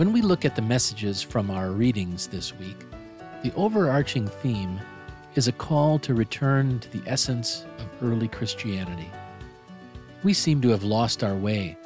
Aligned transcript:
When 0.00 0.14
we 0.14 0.22
look 0.22 0.46
at 0.46 0.56
the 0.56 0.62
messages 0.62 1.20
from 1.20 1.50
our 1.50 1.72
readings 1.72 2.26
this 2.26 2.56
week, 2.58 2.86
the 3.42 3.52
overarching 3.52 4.28
theme 4.28 4.80
is 5.34 5.46
a 5.46 5.52
call 5.52 5.98
to 5.98 6.14
return 6.14 6.78
to 6.78 6.90
the 6.90 7.06
essence 7.06 7.66
of 7.78 7.86
early 8.02 8.26
Christianity. 8.26 9.10
We 10.24 10.32
seem 10.32 10.62
to 10.62 10.70
have 10.70 10.84
lost 10.84 11.22
our 11.22 11.34
way, 11.34 11.76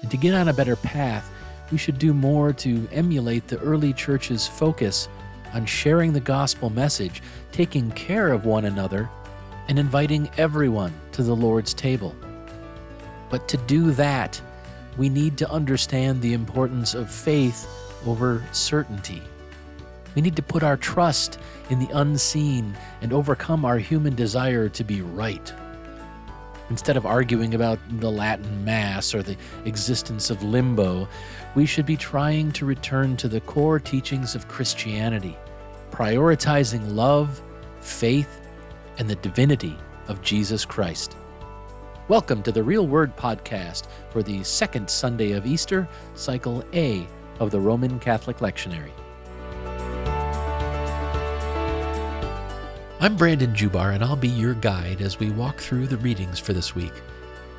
and 0.00 0.10
to 0.10 0.16
get 0.16 0.32
on 0.32 0.48
a 0.48 0.54
better 0.54 0.76
path, 0.76 1.30
we 1.70 1.76
should 1.76 1.98
do 1.98 2.14
more 2.14 2.54
to 2.54 2.88
emulate 2.90 3.48
the 3.48 3.58
early 3.58 3.92
church's 3.92 4.48
focus 4.48 5.06
on 5.52 5.66
sharing 5.66 6.14
the 6.14 6.20
gospel 6.20 6.70
message, 6.70 7.20
taking 7.52 7.90
care 7.90 8.32
of 8.32 8.46
one 8.46 8.64
another, 8.64 9.10
and 9.68 9.78
inviting 9.78 10.30
everyone 10.38 10.94
to 11.12 11.22
the 11.22 11.36
Lord's 11.36 11.74
table. 11.74 12.16
But 13.28 13.46
to 13.48 13.58
do 13.58 13.90
that, 13.90 14.40
we 14.98 15.08
need 15.08 15.38
to 15.38 15.50
understand 15.50 16.20
the 16.20 16.34
importance 16.34 16.92
of 16.92 17.10
faith 17.10 17.66
over 18.04 18.44
certainty. 18.52 19.22
We 20.14 20.22
need 20.22 20.36
to 20.36 20.42
put 20.42 20.64
our 20.64 20.76
trust 20.76 21.38
in 21.70 21.78
the 21.78 21.88
unseen 21.92 22.76
and 23.00 23.12
overcome 23.12 23.64
our 23.64 23.78
human 23.78 24.16
desire 24.16 24.68
to 24.70 24.84
be 24.84 25.00
right. 25.00 25.52
Instead 26.70 26.96
of 26.96 27.06
arguing 27.06 27.54
about 27.54 27.78
the 28.00 28.10
Latin 28.10 28.64
Mass 28.64 29.14
or 29.14 29.22
the 29.22 29.36
existence 29.64 30.28
of 30.28 30.42
limbo, 30.42 31.08
we 31.54 31.64
should 31.64 31.86
be 31.86 31.96
trying 31.96 32.52
to 32.52 32.66
return 32.66 33.16
to 33.18 33.28
the 33.28 33.40
core 33.42 33.78
teachings 33.78 34.34
of 34.34 34.48
Christianity, 34.48 35.36
prioritizing 35.90 36.94
love, 36.94 37.40
faith, 37.80 38.40
and 38.98 39.08
the 39.08 39.14
divinity 39.16 39.78
of 40.08 40.20
Jesus 40.20 40.64
Christ. 40.64 41.16
Welcome 42.08 42.42
to 42.44 42.52
the 42.52 42.62
Real 42.62 42.86
Word 42.86 43.14
Podcast 43.18 43.86
for 44.08 44.22
the 44.22 44.42
second 44.42 44.88
Sunday 44.88 45.32
of 45.32 45.44
Easter, 45.44 45.86
Cycle 46.14 46.64
A 46.72 47.06
of 47.38 47.50
the 47.50 47.60
Roman 47.60 47.98
Catholic 47.98 48.38
Lectionary. 48.38 48.92
I'm 52.98 53.14
Brandon 53.14 53.52
Jubar, 53.52 53.94
and 53.94 54.02
I'll 54.02 54.16
be 54.16 54.26
your 54.26 54.54
guide 54.54 55.02
as 55.02 55.18
we 55.18 55.28
walk 55.32 55.58
through 55.58 55.86
the 55.86 55.98
readings 55.98 56.38
for 56.38 56.54
this 56.54 56.74
week. 56.74 56.94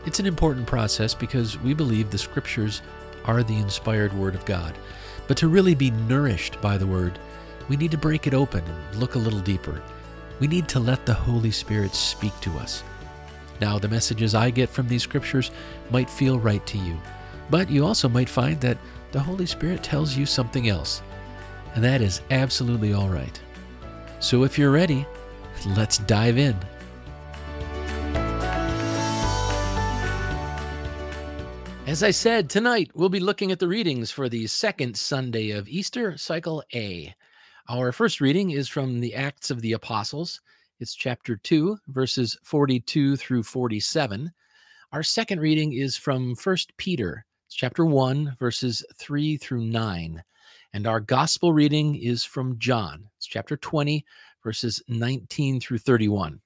It's 0.08 0.20
an 0.20 0.26
important 0.26 0.66
process 0.66 1.14
because 1.14 1.60
we 1.60 1.76
believe 1.76 2.10
the 2.10 2.18
Scriptures 2.18 2.82
are 3.26 3.44
the 3.44 3.60
inspired 3.60 4.14
Word 4.14 4.34
of 4.34 4.45
God. 4.45 4.73
But 5.28 5.38
to 5.38 5.48
really 5.48 5.76
be 5.76 5.92
nourished 5.92 6.60
by 6.60 6.80
the 6.80 6.88
Word, 6.88 7.20
we 7.68 7.78
need 7.78 7.92
to 7.92 8.00
break 8.00 8.26
it 8.26 8.34
open 8.34 8.64
and 8.64 8.95
look 8.95 9.14
a 9.14 9.20
little 9.20 9.42
deeper. 9.42 9.80
We 10.40 10.48
need 10.48 10.68
to 10.70 10.80
let 10.80 11.06
the 11.06 11.14
Holy 11.14 11.52
Spirit 11.52 11.94
speak 11.94 12.34
to 12.40 12.58
us. 12.58 12.84
Now, 13.62 13.78
the 13.78 13.88
messages 13.88 14.36
I 14.36 14.50
get 14.50 14.70
from 14.70 14.88
these 14.88 15.04
scriptures 15.04 15.52
might 15.92 16.10
feel 16.10 16.40
right 16.40 16.66
to 16.68 16.78
you, 16.78 16.98
but 17.50 17.70
you 17.70 17.86
also 17.86 18.08
might 18.08 18.30
find 18.30 18.60
that 18.62 18.78
the 19.12 19.20
Holy 19.20 19.46
Spirit 19.46 19.84
tells 19.84 20.16
you 20.16 20.26
something 20.26 20.70
else, 20.70 21.02
and 21.76 21.84
that 21.84 22.02
is 22.02 22.22
absolutely 22.32 22.94
all 22.94 23.10
right. 23.10 23.40
So 24.20 24.44
if 24.44 24.58
you're 24.58 24.72
ready, 24.72 25.06
let's 25.76 25.98
dive 26.00 26.38
in. 26.38 26.56
As 31.88 32.04
I 32.04 32.12
said, 32.12 32.52
tonight 32.52 32.92
we'll 32.94 33.10
be 33.10 33.20
looking 33.20 33.52
at 33.52 33.58
the 33.58 33.68
readings 33.68 34.12
for 34.12 34.30
the 34.30 34.46
second 34.46 34.96
Sunday 34.96 35.50
of 35.50 35.68
Easter, 35.68 36.18
Cycle 36.18 36.64
A. 36.76 37.16
Our 37.68 37.92
first 37.92 38.22
reading 38.22 38.52
is 38.52 38.68
from 38.68 39.00
the 39.00 39.16
Acts 39.16 39.50
of 39.50 39.62
the 39.62 39.73
Apostles. 39.73 40.40
It's 40.82 40.96
chapter 40.96 41.36
2, 41.36 41.78
verses 41.90 42.38
42 42.42 43.18
through 43.18 43.44
47. 43.44 44.32
Our 44.94 45.04
second 45.04 45.42
reading 45.42 45.74
is 45.74 45.98
from 45.98 46.36
1 46.42 46.58
Peter, 46.78 47.26
chapter 47.50 47.84
1, 47.84 48.38
verses 48.40 48.86
3 48.98 49.36
through 49.36 49.66
9. 49.66 50.24
And 50.72 50.88
our 50.88 51.02
gospel 51.02 51.52
reading 51.52 51.96
is 51.96 52.24
from 52.24 52.58
John, 52.60 53.10
it's 53.18 53.26
chapter 53.26 53.58
20, 53.58 54.06
verses 54.42 54.82
19 54.88 55.60
through 55.60 55.80
31. 55.80 56.39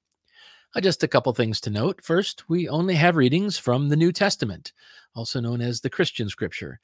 Uh, 0.75 0.81
just 0.81 1.03
a 1.03 1.07
couple 1.07 1.31
things 1.33 1.61
to 1.61 1.69
note. 1.69 2.03
First, 2.03 2.49
we 2.49 2.67
only 2.67 2.95
have 2.95 3.15
readings 3.15 3.59
from 3.59 3.89
the 3.89 3.95
New 3.95 4.11
Testament, 4.11 4.73
also 5.13 5.41
known 5.41 5.61
as 5.61 5.79
the 5.79 5.91
Christian 5.91 6.27
scripture. 6.27 6.79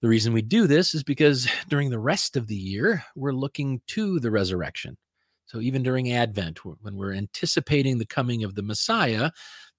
The 0.00 0.08
reason 0.08 0.32
we 0.32 0.40
do 0.40 0.66
this 0.66 0.94
is 0.94 1.02
because 1.02 1.48
during 1.68 1.90
the 1.90 1.98
rest 1.98 2.34
of 2.34 2.46
the 2.46 2.56
year, 2.56 3.04
we're 3.14 3.32
looking 3.32 3.82
to 3.88 4.20
the 4.20 4.30
resurrection. 4.30 4.96
So 5.48 5.60
even 5.60 5.82
during 5.82 6.12
Advent, 6.12 6.58
when 6.64 6.94
we're 6.94 7.14
anticipating 7.14 7.96
the 7.96 8.06
coming 8.06 8.44
of 8.44 8.54
the 8.54 8.62
Messiah, 8.62 9.30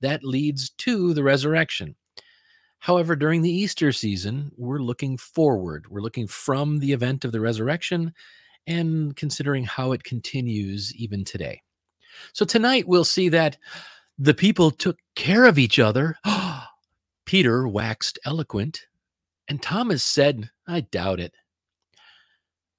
that 0.02 0.24
leads 0.24 0.72
to 0.72 1.14
the 1.14 1.24
resurrection. 1.24 1.96
However, 2.80 3.16
during 3.16 3.44
the 3.44 3.52
Easter 3.52 3.92
season, 3.92 4.52
we're 4.58 4.80
looking 4.80 5.16
forward. 5.18 5.86
We're 5.88 6.02
looking 6.02 6.28
from 6.28 6.80
the 6.80 6.92
event 6.92 7.24
of 7.24 7.32
the 7.32 7.40
resurrection 7.40 8.14
and 8.66 9.16
considering 9.16 9.64
how 9.64 9.92
it 9.92 10.04
continues 10.04 10.94
even 10.96 11.24
today. 11.24 11.62
So 12.34 12.46
tonight 12.46 12.88
we'll 12.88 13.06
see 13.06 13.30
that 13.30 13.58
the 14.18 14.34
people 14.34 14.72
took 14.72 14.98
care 15.16 15.46
of 15.46 15.60
each 15.60 15.78
other. 15.78 16.18
Peter 17.26 17.68
waxed 17.68 18.18
eloquent 18.26 18.88
and 19.48 19.62
Thomas 19.62 20.04
said, 20.04 20.50
I 20.68 20.82
doubt 20.82 21.20
it. 21.20 21.34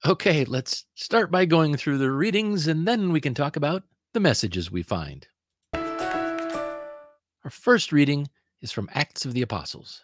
Okay, 0.03 0.45
let's 0.45 0.85
start 0.95 1.29
by 1.29 1.45
going 1.45 1.77
through 1.77 1.99
the 1.99 2.09
readings 2.09 2.65
and 2.65 2.87
then 2.87 3.11
we 3.11 3.21
can 3.21 3.35
talk 3.35 3.55
about 3.55 3.83
the 4.13 4.19
messages 4.19 4.71
we 4.71 4.81
find. 4.81 5.27
Our 5.75 7.51
first 7.51 7.91
reading 7.91 8.27
is 8.61 8.71
from 8.71 8.89
Acts 8.93 9.25
of 9.25 9.33
the 9.33 9.43
Apostles. 9.43 10.03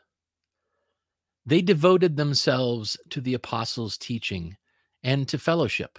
They 1.48 1.64
devoted 1.64 2.16
themselves 2.16 2.96
to 3.10 3.22
the 3.22 3.34
apostles' 3.34 3.98
teaching 3.98 4.58
and 5.02 5.28
to 5.30 5.40
fellowship, 5.40 5.98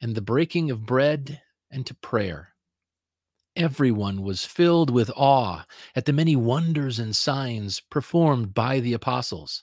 and 0.00 0.16
the 0.16 0.20
breaking 0.20 0.72
of 0.72 0.84
bread 0.84 1.42
and 1.70 1.86
to 1.86 1.94
prayer. 1.94 2.54
Everyone 3.54 4.22
was 4.22 4.44
filled 4.44 4.90
with 4.90 5.12
awe 5.14 5.64
at 5.94 6.06
the 6.06 6.12
many 6.12 6.34
wonders 6.34 6.98
and 6.98 7.14
signs 7.14 7.78
performed 7.78 8.52
by 8.52 8.80
the 8.80 8.94
apostles. 8.94 9.62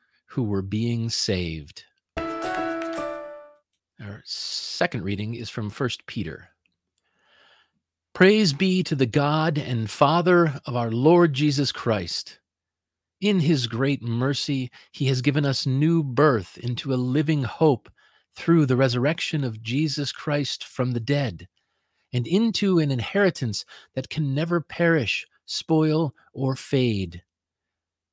who 0.31 0.43
were 0.43 0.61
being 0.61 1.09
saved. 1.09 1.83
Our 2.17 4.21
second 4.23 5.03
reading 5.03 5.33
is 5.33 5.49
from 5.49 5.69
1 5.69 5.89
Peter. 6.07 6.47
Praise 8.13 8.53
be 8.53 8.81
to 8.83 8.95
the 8.95 9.05
God 9.05 9.57
and 9.57 9.89
Father 9.89 10.61
of 10.65 10.77
our 10.77 10.89
Lord 10.89 11.33
Jesus 11.33 11.73
Christ. 11.73 12.39
In 13.19 13.41
his 13.41 13.67
great 13.67 14.01
mercy, 14.01 14.71
he 14.93 15.07
has 15.07 15.21
given 15.21 15.45
us 15.45 15.65
new 15.65 16.01
birth 16.01 16.57
into 16.57 16.93
a 16.93 16.95
living 16.95 17.43
hope 17.43 17.89
through 18.33 18.65
the 18.65 18.77
resurrection 18.77 19.43
of 19.43 19.61
Jesus 19.61 20.13
Christ 20.13 20.63
from 20.63 20.91
the 20.91 21.01
dead, 21.01 21.49
and 22.13 22.25
into 22.25 22.79
an 22.79 22.89
inheritance 22.89 23.65
that 23.95 24.09
can 24.09 24.33
never 24.33 24.61
perish, 24.61 25.27
spoil, 25.45 26.15
or 26.33 26.55
fade 26.55 27.21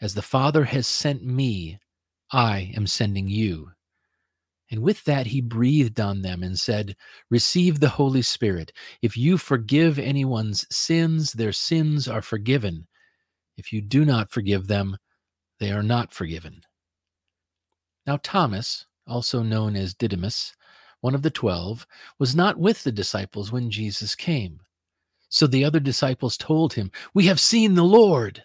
As 0.00 0.14
the 0.14 0.22
Father 0.22 0.64
has 0.64 0.86
sent 0.86 1.24
me, 1.24 1.78
I 2.32 2.72
am 2.76 2.86
sending 2.86 3.28
you. 3.28 3.72
And 4.70 4.82
with 4.82 5.04
that, 5.04 5.26
he 5.26 5.40
breathed 5.40 5.98
on 5.98 6.22
them 6.22 6.42
and 6.42 6.58
said, 6.58 6.96
Receive 7.28 7.80
the 7.80 7.88
Holy 7.88 8.22
Spirit. 8.22 8.72
If 9.02 9.16
you 9.16 9.36
forgive 9.36 9.98
anyone's 9.98 10.64
sins, 10.74 11.32
their 11.32 11.52
sins 11.52 12.06
are 12.06 12.22
forgiven. 12.22 12.86
If 13.56 13.72
you 13.72 13.80
do 13.82 14.04
not 14.04 14.30
forgive 14.30 14.68
them, 14.68 14.96
they 15.58 15.72
are 15.72 15.82
not 15.82 16.12
forgiven. 16.12 16.62
Now, 18.06 18.18
Thomas, 18.22 18.86
also 19.06 19.42
known 19.42 19.76
as 19.76 19.92
Didymus, 19.92 20.54
one 21.00 21.14
of 21.14 21.22
the 21.22 21.30
twelve, 21.30 21.86
was 22.18 22.36
not 22.36 22.58
with 22.58 22.84
the 22.84 22.92
disciples 22.92 23.50
when 23.50 23.70
Jesus 23.70 24.14
came. 24.14 24.60
So 25.28 25.46
the 25.46 25.64
other 25.64 25.80
disciples 25.80 26.36
told 26.36 26.74
him, 26.74 26.90
We 27.12 27.26
have 27.26 27.40
seen 27.40 27.74
the 27.74 27.84
Lord. 27.84 28.44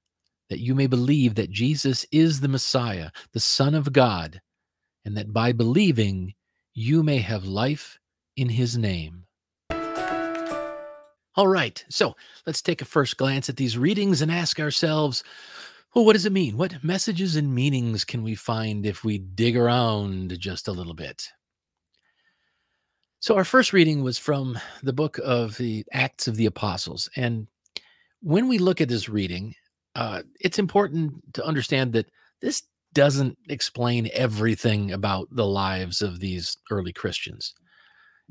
that 0.51 0.59
you 0.59 0.75
may 0.75 0.85
believe 0.85 1.35
that 1.35 1.49
Jesus 1.49 2.05
is 2.11 2.41
the 2.41 2.49
Messiah, 2.49 3.11
the 3.31 3.39
Son 3.39 3.73
of 3.73 3.93
God, 3.93 4.41
and 5.05 5.15
that 5.15 5.31
by 5.31 5.53
believing 5.53 6.33
you 6.73 7.03
may 7.03 7.19
have 7.19 7.45
life 7.45 7.97
in 8.35 8.49
his 8.49 8.77
name. 8.77 9.23
All 11.37 11.47
right, 11.47 11.81
so 11.87 12.17
let's 12.45 12.61
take 12.61 12.81
a 12.81 12.85
first 12.85 13.15
glance 13.15 13.47
at 13.47 13.55
these 13.55 13.77
readings 13.77 14.21
and 14.21 14.29
ask 14.29 14.59
ourselves 14.59 15.23
well, 15.95 16.03
what 16.03 16.13
does 16.13 16.25
it 16.25 16.33
mean? 16.33 16.57
What 16.57 16.83
messages 16.83 17.37
and 17.37 17.55
meanings 17.55 18.03
can 18.03 18.21
we 18.21 18.35
find 18.35 18.85
if 18.85 19.05
we 19.05 19.19
dig 19.19 19.55
around 19.55 20.37
just 20.37 20.67
a 20.67 20.73
little 20.73 20.93
bit? 20.93 21.29
So, 23.21 23.37
our 23.37 23.45
first 23.45 23.71
reading 23.71 24.03
was 24.03 24.17
from 24.17 24.59
the 24.83 24.93
book 24.93 25.17
of 25.23 25.55
the 25.55 25.85
Acts 25.93 26.27
of 26.27 26.35
the 26.35 26.45
Apostles. 26.45 27.09
And 27.15 27.47
when 28.21 28.47
we 28.47 28.57
look 28.57 28.81
at 28.81 28.89
this 28.89 29.07
reading, 29.07 29.55
uh, 29.95 30.23
it's 30.39 30.59
important 30.59 31.33
to 31.33 31.45
understand 31.45 31.93
that 31.93 32.09
this 32.41 32.63
doesn't 32.93 33.37
explain 33.49 34.09
everything 34.13 34.91
about 34.91 35.27
the 35.31 35.45
lives 35.45 36.01
of 36.01 36.19
these 36.19 36.57
early 36.69 36.93
Christians. 36.93 37.53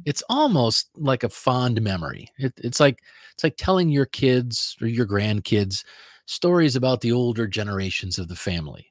It's 0.05 0.23
almost 0.29 0.89
like 0.97 1.23
a 1.25 1.29
fond 1.29 1.81
memory. 1.83 2.31
It, 2.39 2.55
it's 2.59 2.81
like 2.81 3.01
it's 3.35 3.45
like 3.45 3.57
telling 3.59 3.91
your 3.91 4.07
kids 4.07 4.77
or 4.81 4.87
your 4.87 5.07
grandkids 5.07 5.85
stories 6.27 6.77
about 6.77 7.01
the 7.01 7.13
older 7.13 7.47
generations 7.47 8.19
of 8.19 8.29
the 8.29 8.37
family. 8.37 8.87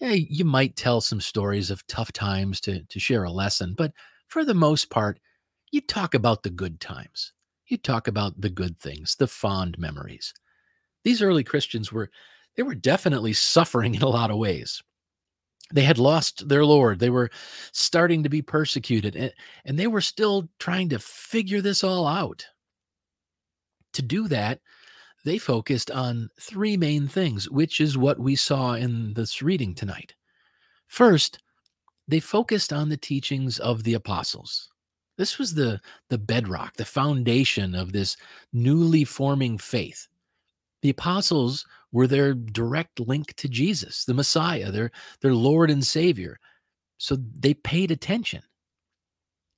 Yeah, 0.00 0.12
you 0.12 0.44
might 0.44 0.76
tell 0.76 1.00
some 1.00 1.20
stories 1.20 1.70
of 1.70 1.86
tough 1.86 2.12
times 2.12 2.60
to, 2.62 2.84
to 2.84 3.00
share 3.00 3.24
a 3.24 3.30
lesson, 3.30 3.74
but 3.76 3.92
for 4.28 4.44
the 4.44 4.54
most 4.54 4.90
part, 4.90 5.18
you 5.70 5.80
talk 5.80 6.14
about 6.14 6.42
the 6.42 6.50
good 6.50 6.80
times. 6.80 7.32
You 7.66 7.78
talk 7.78 8.06
about 8.06 8.40
the 8.40 8.50
good 8.50 8.78
things, 8.78 9.16
the 9.16 9.26
fond 9.26 9.78
memories. 9.78 10.32
These 11.06 11.22
early 11.22 11.44
Christians 11.44 11.92
were 11.92 12.10
they 12.56 12.64
were 12.64 12.74
definitely 12.74 13.32
suffering 13.32 13.94
in 13.94 14.02
a 14.02 14.08
lot 14.08 14.32
of 14.32 14.38
ways. 14.38 14.82
They 15.72 15.84
had 15.84 15.98
lost 15.98 16.48
their 16.48 16.64
Lord. 16.64 16.98
They 16.98 17.10
were 17.10 17.30
starting 17.70 18.24
to 18.24 18.28
be 18.28 18.42
persecuted, 18.42 19.14
and, 19.14 19.32
and 19.64 19.78
they 19.78 19.86
were 19.86 20.00
still 20.00 20.48
trying 20.58 20.88
to 20.88 20.98
figure 20.98 21.60
this 21.60 21.84
all 21.84 22.08
out. 22.08 22.44
To 23.92 24.02
do 24.02 24.26
that, 24.26 24.58
they 25.24 25.38
focused 25.38 25.92
on 25.92 26.28
three 26.40 26.76
main 26.76 27.06
things, 27.06 27.48
which 27.48 27.80
is 27.80 27.96
what 27.96 28.18
we 28.18 28.34
saw 28.34 28.74
in 28.74 29.14
this 29.14 29.40
reading 29.40 29.76
tonight. 29.76 30.12
First, 30.88 31.38
they 32.08 32.18
focused 32.18 32.72
on 32.72 32.88
the 32.88 32.96
teachings 32.96 33.60
of 33.60 33.84
the 33.84 33.94
apostles. 33.94 34.70
This 35.18 35.38
was 35.38 35.54
the, 35.54 35.80
the 36.10 36.18
bedrock, 36.18 36.74
the 36.74 36.84
foundation 36.84 37.76
of 37.76 37.92
this 37.92 38.16
newly 38.52 39.04
forming 39.04 39.56
faith. 39.56 40.08
The 40.86 40.90
apostles 40.90 41.66
were 41.90 42.06
their 42.06 42.32
direct 42.32 43.00
link 43.00 43.34
to 43.38 43.48
Jesus, 43.48 44.04
the 44.04 44.14
Messiah, 44.14 44.70
their, 44.70 44.92
their 45.20 45.34
Lord 45.34 45.68
and 45.68 45.84
Savior. 45.84 46.38
So 46.98 47.16
they 47.16 47.54
paid 47.54 47.90
attention. 47.90 48.42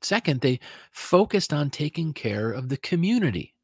Second, 0.00 0.40
they 0.40 0.58
focused 0.90 1.52
on 1.52 1.68
taking 1.68 2.14
care 2.14 2.50
of 2.50 2.70
the 2.70 2.78
community 2.78 3.54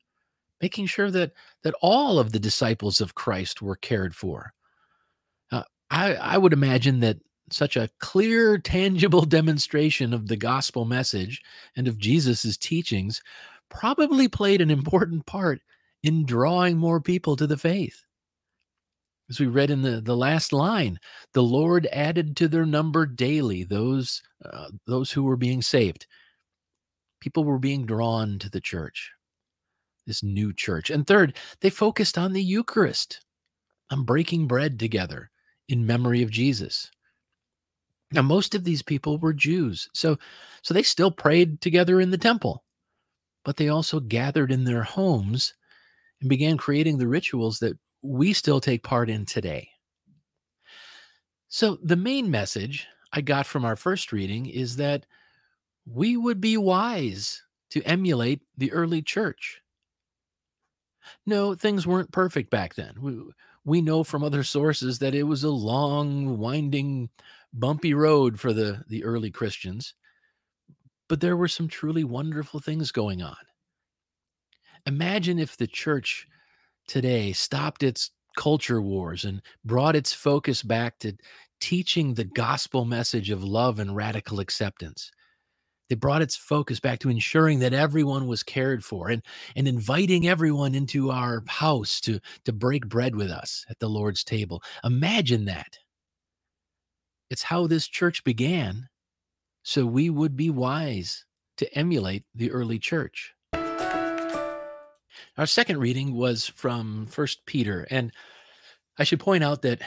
making 0.61 0.87
sure 0.87 1.11
that 1.11 1.33
that 1.63 1.75
all 1.81 2.19
of 2.19 2.33
the 2.33 2.39
disciples 2.39 3.01
of 3.01 3.15
Christ 3.15 3.63
were 3.63 3.77
cared 3.77 4.15
for. 4.15 4.53
Uh, 5.51 5.63
I, 5.91 6.15
I 6.15 6.39
would 6.39 6.53
imagine 6.53 7.01
that 7.01 7.17
such 7.51 7.77
a 7.79 7.89
clear, 7.99 8.59
tangible 8.59 9.25
demonstration 9.39 10.13
of 10.13 10.29
the 10.29 10.37
gospel 10.37 10.85
message 10.85 11.43
and 11.77 11.89
of 11.89 11.99
Jesus's 11.99 12.59
teachings 12.59 13.23
probably 13.71 14.29
played 14.29 14.61
an 14.61 14.71
important 14.71 15.27
part 15.27 15.61
in 16.05 16.25
drawing 16.25 16.77
more 16.77 17.01
people 17.01 17.35
to 17.35 17.47
the 17.47 17.57
faith. 17.57 18.05
As 19.31 19.41
we 19.41 19.47
read 19.47 19.71
in 19.71 19.81
the, 19.81 20.03
the 20.03 20.17
last 20.17 20.53
line, 20.53 21.01
the 21.33 21.43
Lord 21.43 21.89
added 21.91 22.37
to 22.37 22.47
their 22.47 22.67
number 22.67 23.07
daily 23.07 23.65
those 23.65 24.23
uh, 24.45 24.69
those 24.87 25.11
who 25.11 25.23
were 25.23 25.39
being 25.39 25.63
saved. 25.63 26.07
People 27.21 27.43
were 27.43 27.59
being 27.59 27.87
drawn 27.87 28.39
to 28.39 28.51
the 28.51 28.61
church 28.61 29.11
this 30.07 30.23
new 30.23 30.53
church. 30.53 30.91
And 30.91 31.07
third, 31.07 31.35
they 31.63 31.71
focused 31.71 32.19
on 32.19 32.35
the 32.35 32.43
Eucharist, 32.43 33.25
on 33.91 34.05
breaking 34.05 34.47
bread 34.47 34.79
together 34.79 35.31
in 35.69 35.87
memory 35.87 36.23
of 36.23 36.31
Jesus. 36.31 36.91
Now, 38.13 38.21
most 38.21 38.55
of 38.55 38.65
these 38.65 38.83
people 38.83 39.17
were 39.17 39.33
Jews, 39.33 39.89
so 39.95 40.19
so 40.63 40.75
they 40.75 40.83
still 40.83 41.11
prayed 41.11 41.63
together 41.63 41.99
in 42.01 42.11
the 42.11 42.19
temple, 42.19 42.63
but 43.43 43.57
they 43.57 43.71
also 43.71 43.99
gathered 44.01 44.53
in 44.53 44.65
their 44.65 44.83
homes 44.83 45.55
and 46.25 46.31
began 46.31 46.57
creating 46.57 46.97
the 46.97 47.07
rituals 47.07 47.59
that 47.59 47.79
we 48.01 48.33
still 48.33 48.59
take 48.59 48.83
part 48.83 49.11
in 49.11 49.27
today. 49.27 49.69
So, 51.49 51.79
the 51.83 51.97
main 51.97 52.31
message 52.31 52.87
I 53.13 53.21
got 53.21 53.45
from 53.45 53.63
our 53.63 53.77
first 53.77 54.11
reading 54.11 54.47
is 54.47 54.77
that 54.77 55.05
we 55.85 56.17
would 56.17 56.41
be 56.41 56.57
wise 56.57 57.43
to 57.73 57.83
emulate 57.83 58.41
the 58.57 58.73
early 58.73 59.03
church. 59.03 59.61
No, 61.27 61.55
things 61.55 61.87
weren't 61.87 62.11
perfect 62.11 62.51
back 62.51 62.75
then. 62.75 62.95
We, 62.99 63.21
we 63.67 63.83
know 63.83 64.03
from 64.03 64.25
other 64.25 64.45
sources 64.45 65.01
that 65.01 65.15
it 65.15 65.25
was 65.25 65.45
a 65.45 65.51
long, 65.51 66.39
winding, 66.39 67.11
bumpy 67.53 67.93
road 67.93 68.41
for 68.41 68.55
the, 68.55 68.83
the 68.89 69.05
early 69.05 69.31
Christians, 69.31 69.93
but 71.07 71.21
there 71.21 71.37
were 71.37 71.49
some 71.49 71.69
truly 71.69 72.03
wonderful 72.03 72.61
things 72.61 72.93
going 72.93 73.21
on. 73.21 73.37
Imagine 74.87 75.39
if 75.39 75.57
the 75.57 75.67
church 75.67 76.27
today 76.87 77.33
stopped 77.33 77.83
its 77.83 78.11
culture 78.37 78.83
wars 78.83 79.25
and 79.25 79.41
brought 79.65 79.97
its 79.97 80.13
focus 80.13 80.63
back 80.63 80.99
to 80.99 81.15
teaching 81.61 82.15
the 82.15 82.25
gospel 82.25 82.85
message 82.85 83.31
of 83.31 83.43
love 83.43 83.79
and 83.79 83.97
radical 83.97 84.41
acceptance. 84.41 85.11
They 85.89 85.95
brought 85.95 86.23
its 86.23 86.37
focus 86.37 86.81
back 86.81 86.99
to 87.01 87.11
ensuring 87.11 87.61
that 87.61 87.73
everyone 87.75 88.27
was 88.27 88.43
cared 88.43 88.85
for 88.85 89.09
and, 89.09 89.23
and 89.55 89.69
inviting 89.69 90.27
everyone 90.27 90.75
into 90.75 91.11
our 91.11 91.43
house 91.47 92.01
to, 92.03 92.21
to 92.45 92.53
break 92.53 92.89
bread 92.89 93.15
with 93.15 93.31
us 93.31 93.65
at 93.69 93.79
the 93.79 93.89
Lord's 93.89 94.25
table. 94.25 94.63
Imagine 94.83 95.45
that. 95.45 95.79
It's 97.31 97.45
how 97.45 97.67
this 97.67 97.87
church 97.87 98.25
began, 98.25 98.89
so 99.63 99.87
we 99.87 100.11
would 100.11 100.37
be 100.37 100.51
wise 100.51 101.25
to 101.59 101.79
emulate 101.79 102.25
the 102.35 102.51
early 102.51 102.79
church. 102.79 103.34
Our 105.37 105.47
second 105.47 105.81
reading 105.81 106.15
was 106.15 106.47
from 106.47 107.07
First 107.07 107.45
Peter, 107.45 107.89
and 107.91 108.13
I 108.99 109.05
should 109.05 109.19
point 109.19 109.43
out 109.43 109.63
that 109.63 109.81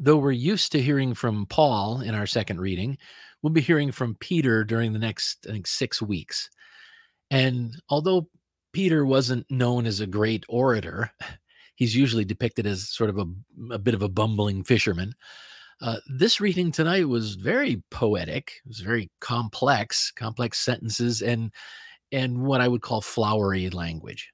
though 0.00 0.16
we're 0.16 0.32
used 0.32 0.72
to 0.72 0.82
hearing 0.82 1.14
from 1.14 1.46
Paul 1.46 2.00
in 2.00 2.16
our 2.16 2.26
second 2.26 2.60
reading, 2.60 2.98
we'll 3.40 3.52
be 3.52 3.60
hearing 3.60 3.92
from 3.92 4.16
Peter 4.16 4.64
during 4.64 4.92
the 4.92 4.98
next, 4.98 5.46
I 5.48 5.52
think, 5.52 5.68
six 5.68 6.02
weeks. 6.02 6.50
And 7.30 7.76
although 7.88 8.28
Peter 8.72 9.06
wasn't 9.06 9.48
known 9.48 9.86
as 9.86 10.00
a 10.00 10.06
great 10.06 10.44
orator, 10.48 11.12
he's 11.76 11.94
usually 11.94 12.24
depicted 12.24 12.66
as 12.66 12.88
sort 12.88 13.10
of 13.10 13.18
a, 13.18 13.74
a 13.74 13.78
bit 13.78 13.94
of 13.94 14.02
a 14.02 14.08
bumbling 14.08 14.64
fisherman. 14.64 15.14
Uh, 15.80 15.98
this 16.08 16.40
reading 16.40 16.72
tonight 16.72 17.08
was 17.08 17.36
very 17.36 17.84
poetic. 17.92 18.54
It 18.64 18.68
was 18.68 18.80
very 18.80 19.12
complex, 19.20 20.10
complex 20.10 20.58
sentences, 20.58 21.22
and 21.22 21.52
and 22.10 22.42
what 22.42 22.60
I 22.60 22.66
would 22.66 22.82
call 22.82 23.00
flowery 23.00 23.70
language. 23.70 24.32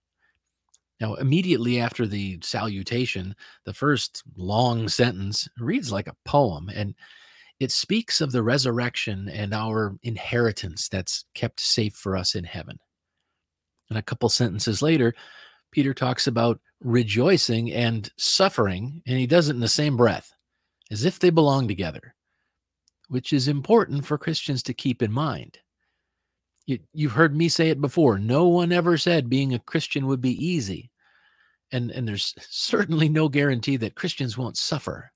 Now, 1.01 1.15
immediately 1.15 1.81
after 1.81 2.07
the 2.07 2.39
salutation, 2.43 3.35
the 3.65 3.75
first 3.75 4.23
long 4.37 4.89
sentence 4.89 5.49
reads 5.59 5.91
like 5.91 6.07
a 6.07 6.17
poem, 6.25 6.71
and 6.73 6.95
it 7.61 7.73
speaks 7.73 8.21
of 8.21 8.33
the 8.33 8.43
resurrection 8.43 9.29
and 9.29 9.53
our 9.53 9.97
inheritance 10.03 10.89
that's 10.89 11.25
kept 11.35 11.61
safe 11.61 11.95
for 11.95 12.17
us 12.17 12.35
in 12.35 12.45
heaven. 12.45 12.79
And 13.89 13.99
a 13.99 14.03
couple 14.03 14.29
sentences 14.29 14.83
later, 14.83 15.15
Peter 15.71 15.93
talks 15.93 16.27
about 16.27 16.61
rejoicing 16.81 17.73
and 17.73 18.11
suffering, 18.17 19.03
and 19.07 19.19
he 19.19 19.27
does 19.27 19.49
it 19.49 19.55
in 19.55 19.61
the 19.61 19.69
same 19.69 19.97
breath, 19.97 20.33
as 20.91 21.05
if 21.05 21.19
they 21.19 21.31
belong 21.31 21.67
together, 21.67 22.15
which 23.09 23.33
is 23.33 23.49
important 23.49 24.05
for 24.05 24.17
Christians 24.17 24.63
to 24.65 24.75
keep 24.75 25.03
in 25.03 25.13
mind. 25.13 25.59
You, 26.67 26.79
you've 26.93 27.13
heard 27.13 27.37
me 27.37 27.49
say 27.49 27.69
it 27.69 27.81
before. 27.81 28.19
No 28.19 28.49
one 28.49 28.73
ever 28.73 28.97
said 28.97 29.29
being 29.29 29.53
a 29.55 29.59
Christian 29.59 30.07
would 30.07 30.21
be 30.21 30.45
easy. 30.45 30.91
And, 31.73 31.91
and 31.91 32.07
there's 32.09 32.35
certainly 32.51 33.09
no 33.09 33.29
guarantee 33.29 33.77
that 33.79 33.95
Christians 33.97 34.39
won't 34.39 34.57
suffer. 34.57 35.13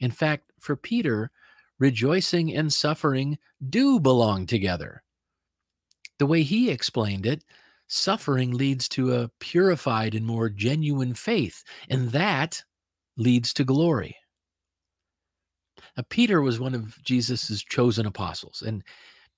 In 0.00 0.10
fact, 0.10 0.52
for 0.60 0.76
Peter, 0.76 1.30
rejoicing 1.78 2.54
and 2.54 2.72
suffering 2.72 3.38
do 3.68 3.98
belong 3.98 4.46
together. 4.46 5.02
The 6.18 6.26
way 6.26 6.42
he 6.42 6.70
explained 6.70 7.26
it, 7.26 7.44
suffering 7.88 8.52
leads 8.52 8.88
to 8.90 9.14
a 9.14 9.30
purified 9.40 10.14
and 10.14 10.24
more 10.24 10.48
genuine 10.48 11.14
faith, 11.14 11.64
and 11.88 12.10
that 12.10 12.62
leads 13.16 13.52
to 13.54 13.64
glory. 13.64 14.16
Now, 15.96 16.04
Peter 16.08 16.40
was 16.40 16.60
one 16.60 16.74
of 16.74 17.00
Jesus's 17.02 17.62
chosen 17.62 18.06
apostles, 18.06 18.62
and 18.62 18.82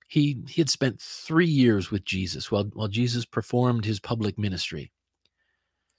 he, 0.07 0.37
he 0.47 0.61
had 0.61 0.69
spent 0.69 1.01
three 1.01 1.47
years 1.47 1.91
with 1.91 2.05
Jesus 2.05 2.49
while, 2.49 2.63
while 2.73 2.87
Jesus 2.87 3.25
performed 3.25 3.85
his 3.85 3.99
public 3.99 4.37
ministry. 4.37 4.91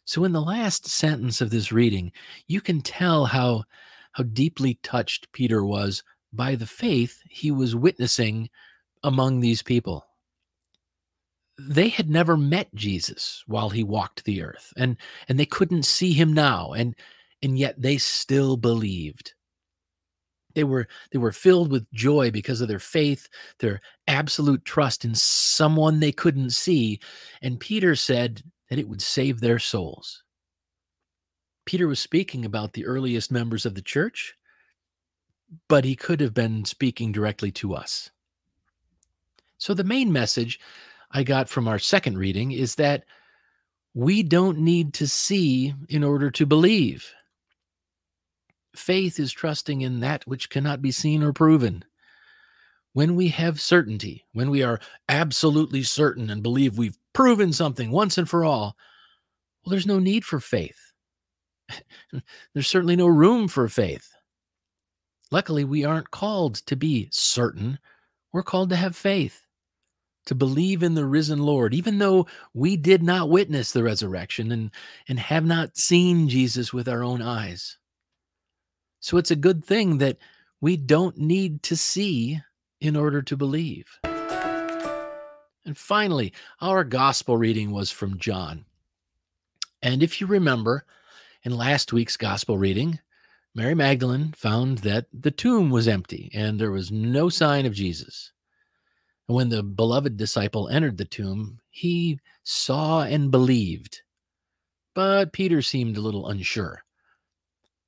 So, 0.04 0.24
in 0.24 0.32
the 0.32 0.40
last 0.40 0.88
sentence 0.88 1.42
of 1.42 1.50
this 1.50 1.70
reading, 1.70 2.12
you 2.46 2.62
can 2.62 2.80
tell 2.80 3.26
how, 3.26 3.64
how 4.12 4.24
deeply 4.24 4.78
touched 4.82 5.30
Peter 5.32 5.62
was 5.62 6.02
by 6.32 6.54
the 6.54 6.66
faith 6.66 7.20
he 7.28 7.50
was 7.50 7.76
witnessing 7.76 8.48
among 9.04 9.40
these 9.40 9.62
people. 9.62 10.06
They 11.58 11.88
had 11.88 12.08
never 12.08 12.36
met 12.36 12.74
Jesus 12.74 13.42
while 13.46 13.68
he 13.68 13.84
walked 13.84 14.24
the 14.24 14.42
earth, 14.42 14.72
and, 14.78 14.96
and 15.28 15.38
they 15.38 15.46
couldn't 15.46 15.82
see 15.82 16.12
him 16.12 16.32
now, 16.32 16.72
and, 16.72 16.94
and 17.42 17.58
yet 17.58 17.80
they 17.80 17.98
still 17.98 18.56
believed. 18.56 19.34
They 20.58 20.64
were, 20.64 20.88
they 21.12 21.18
were 21.18 21.30
filled 21.30 21.70
with 21.70 21.86
joy 21.92 22.32
because 22.32 22.60
of 22.60 22.66
their 22.66 22.80
faith, 22.80 23.28
their 23.60 23.80
absolute 24.08 24.64
trust 24.64 25.04
in 25.04 25.14
someone 25.14 26.00
they 26.00 26.10
couldn't 26.10 26.50
see. 26.50 26.98
And 27.40 27.60
Peter 27.60 27.94
said 27.94 28.42
that 28.68 28.80
it 28.80 28.88
would 28.88 29.00
save 29.00 29.38
their 29.38 29.60
souls. 29.60 30.24
Peter 31.64 31.86
was 31.86 32.00
speaking 32.00 32.44
about 32.44 32.72
the 32.72 32.86
earliest 32.86 33.30
members 33.30 33.64
of 33.64 33.76
the 33.76 33.82
church, 33.82 34.34
but 35.68 35.84
he 35.84 35.94
could 35.94 36.20
have 36.20 36.34
been 36.34 36.64
speaking 36.64 37.12
directly 37.12 37.52
to 37.52 37.72
us. 37.72 38.10
So, 39.58 39.74
the 39.74 39.84
main 39.84 40.12
message 40.12 40.58
I 41.12 41.22
got 41.22 41.48
from 41.48 41.68
our 41.68 41.78
second 41.78 42.18
reading 42.18 42.50
is 42.50 42.74
that 42.74 43.04
we 43.94 44.24
don't 44.24 44.58
need 44.58 44.92
to 44.94 45.06
see 45.06 45.72
in 45.88 46.02
order 46.02 46.32
to 46.32 46.46
believe. 46.46 47.14
Faith 48.76 49.18
is 49.18 49.32
trusting 49.32 49.80
in 49.80 50.00
that 50.00 50.26
which 50.26 50.50
cannot 50.50 50.82
be 50.82 50.90
seen 50.90 51.22
or 51.22 51.32
proven. 51.32 51.84
When 52.92 53.14
we 53.14 53.28
have 53.28 53.60
certainty, 53.60 54.26
when 54.32 54.50
we 54.50 54.62
are 54.62 54.80
absolutely 55.08 55.82
certain 55.82 56.30
and 56.30 56.42
believe 56.42 56.76
we've 56.76 56.98
proven 57.12 57.52
something 57.52 57.90
once 57.90 58.18
and 58.18 58.28
for 58.28 58.44
all, 58.44 58.76
well, 59.64 59.70
there's 59.70 59.86
no 59.86 59.98
need 59.98 60.24
for 60.24 60.40
faith. 60.40 60.92
there's 62.54 62.68
certainly 62.68 62.96
no 62.96 63.06
room 63.06 63.48
for 63.48 63.68
faith. 63.68 64.08
Luckily, 65.30 65.64
we 65.64 65.84
aren't 65.84 66.10
called 66.10 66.54
to 66.66 66.76
be 66.76 67.08
certain. 67.12 67.78
We're 68.32 68.42
called 68.42 68.70
to 68.70 68.76
have 68.76 68.96
faith, 68.96 69.42
to 70.26 70.34
believe 70.34 70.82
in 70.82 70.94
the 70.94 71.04
risen 71.04 71.40
Lord, 71.40 71.74
even 71.74 71.98
though 71.98 72.26
we 72.54 72.76
did 72.76 73.02
not 73.02 73.28
witness 73.28 73.72
the 73.72 73.82
resurrection 73.82 74.50
and, 74.50 74.70
and 75.06 75.20
have 75.20 75.44
not 75.44 75.76
seen 75.76 76.28
Jesus 76.28 76.72
with 76.72 76.88
our 76.88 77.04
own 77.04 77.20
eyes. 77.20 77.76
So 79.00 79.16
it's 79.16 79.30
a 79.30 79.36
good 79.36 79.64
thing 79.64 79.98
that 79.98 80.18
we 80.60 80.76
don't 80.76 81.18
need 81.18 81.62
to 81.64 81.76
see 81.76 82.40
in 82.80 82.96
order 82.96 83.22
to 83.22 83.36
believe. 83.36 83.98
And 85.64 85.76
finally, 85.76 86.32
our 86.60 86.82
gospel 86.84 87.36
reading 87.36 87.70
was 87.72 87.90
from 87.90 88.18
John. 88.18 88.64
And 89.82 90.02
if 90.02 90.20
you 90.20 90.26
remember, 90.26 90.84
in 91.42 91.56
last 91.56 91.92
week's 91.92 92.16
gospel 92.16 92.58
reading, 92.58 92.98
Mary 93.54 93.74
Magdalene 93.74 94.32
found 94.36 94.78
that 94.78 95.06
the 95.12 95.30
tomb 95.30 95.70
was 95.70 95.88
empty 95.88 96.30
and 96.34 96.58
there 96.58 96.70
was 96.70 96.90
no 96.90 97.28
sign 97.28 97.66
of 97.66 97.74
Jesus. 97.74 98.32
And 99.28 99.36
when 99.36 99.48
the 99.50 99.62
beloved 99.62 100.16
disciple 100.16 100.68
entered 100.68 100.96
the 100.96 101.04
tomb, 101.04 101.60
he 101.70 102.18
saw 102.42 103.02
and 103.02 103.30
believed. 103.30 104.02
But 104.94 105.32
Peter 105.32 105.62
seemed 105.62 105.96
a 105.96 106.00
little 106.00 106.28
unsure. 106.28 106.82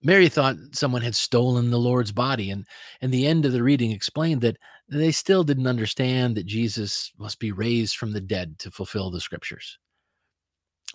Mary 0.03 0.29
thought 0.29 0.57
someone 0.73 1.03
had 1.03 1.15
stolen 1.15 1.71
the 1.71 1.79
Lord's 1.79 2.13
body, 2.13 2.51
and, 2.51 2.67
and 3.03 3.13
the 3.13 3.27
end 3.27 3.45
of 3.45 3.53
the 3.53 3.63
reading 3.63 3.91
explained 3.91 4.41
that 4.41 4.57
they 4.89 5.13
still 5.13 5.45
didn't 5.45 5.67
understand 5.67 6.37
that 6.37 6.47
Jesus 6.47 7.13
must 7.19 7.39
be 7.39 7.53
raised 7.53 7.97
from 7.97 8.13
the 8.13 8.21
dead 8.21 8.59
to 8.61 8.71
fulfill 8.71 9.11
the 9.11 9.21
scriptures. 9.21 9.79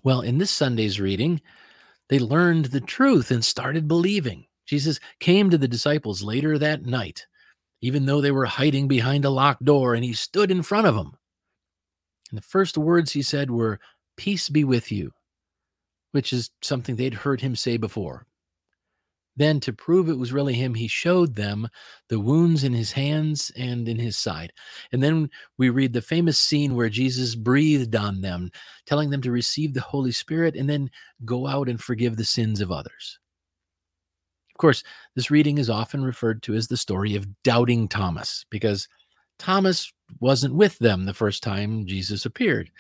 Well, 0.03 0.21
in 0.21 0.39
this 0.39 0.51
Sunday's 0.51 0.99
reading, 0.99 1.41
they 2.09 2.19
learned 2.19 2.65
the 2.65 2.81
truth 2.81 3.31
and 3.31 3.45
started 3.45 3.87
believing. 3.87 4.45
Jesus 4.65 4.99
came 5.19 5.49
to 5.49 5.57
the 5.57 5.67
disciples 5.67 6.23
later 6.23 6.57
that 6.57 6.85
night, 6.85 7.27
even 7.81 8.05
though 8.05 8.21
they 8.21 8.31
were 8.31 8.45
hiding 8.45 8.87
behind 8.87 9.23
a 9.23 9.29
locked 9.29 9.63
door, 9.63 9.93
and 9.93 10.03
he 10.03 10.13
stood 10.13 10.49
in 10.49 10.63
front 10.63 10.87
of 10.87 10.95
them. 10.95 11.15
And 12.31 12.37
the 12.37 12.43
first 12.43 12.77
words 12.77 13.11
he 13.11 13.21
said 13.21 13.51
were, 13.51 13.79
Peace 14.17 14.49
be 14.49 14.63
with 14.63 14.91
you, 14.91 15.11
which 16.11 16.33
is 16.33 16.49
something 16.61 16.95
they'd 16.95 17.13
heard 17.13 17.41
him 17.41 17.55
say 17.55 17.77
before. 17.77 18.25
Then, 19.37 19.59
to 19.61 19.73
prove 19.73 20.07
it 20.07 20.17
was 20.17 20.31
really 20.31 20.53
him, 20.53 20.73
he 20.73 20.87
showed 20.87 21.35
them 21.35 21.67
the 22.07 22.19
wounds 22.19 22.63
in 22.63 22.73
his 22.73 22.93
hands 22.93 23.51
and 23.57 23.87
in 23.87 23.99
his 23.99 24.17
side. 24.17 24.53
And 24.91 25.03
then 25.03 25.29
we 25.57 25.69
read 25.69 25.91
the 25.91 26.01
famous 26.01 26.37
scene 26.37 26.75
where 26.75 26.89
Jesus 26.89 27.35
breathed 27.35 27.95
on 27.95 28.21
them, 28.21 28.51
telling 28.85 29.09
them 29.09 29.21
to 29.21 29.31
receive 29.31 29.73
the 29.73 29.81
Holy 29.81 30.13
Spirit 30.13 30.55
and 30.55 30.69
then 30.69 30.89
go 31.25 31.47
out 31.47 31.67
and 31.67 31.81
forgive 31.81 32.15
the 32.15 32.23
sins 32.23 32.61
of 32.61 32.71
others. 32.71 33.19
Of 34.55 34.57
course, 34.57 34.83
this 35.15 35.29
reading 35.29 35.57
is 35.57 35.69
often 35.69 36.05
referred 36.05 36.41
to 36.43 36.53
as 36.53 36.69
the 36.69 36.77
story 36.77 37.17
of 37.17 37.27
doubting 37.43 37.89
Thomas 37.89 38.45
because 38.49 38.87
Thomas 39.37 39.91
wasn't 40.21 40.55
with 40.55 40.79
them 40.79 41.05
the 41.05 41.13
first 41.13 41.43
time 41.43 41.85
Jesus 41.85 42.25
appeared. 42.25 42.71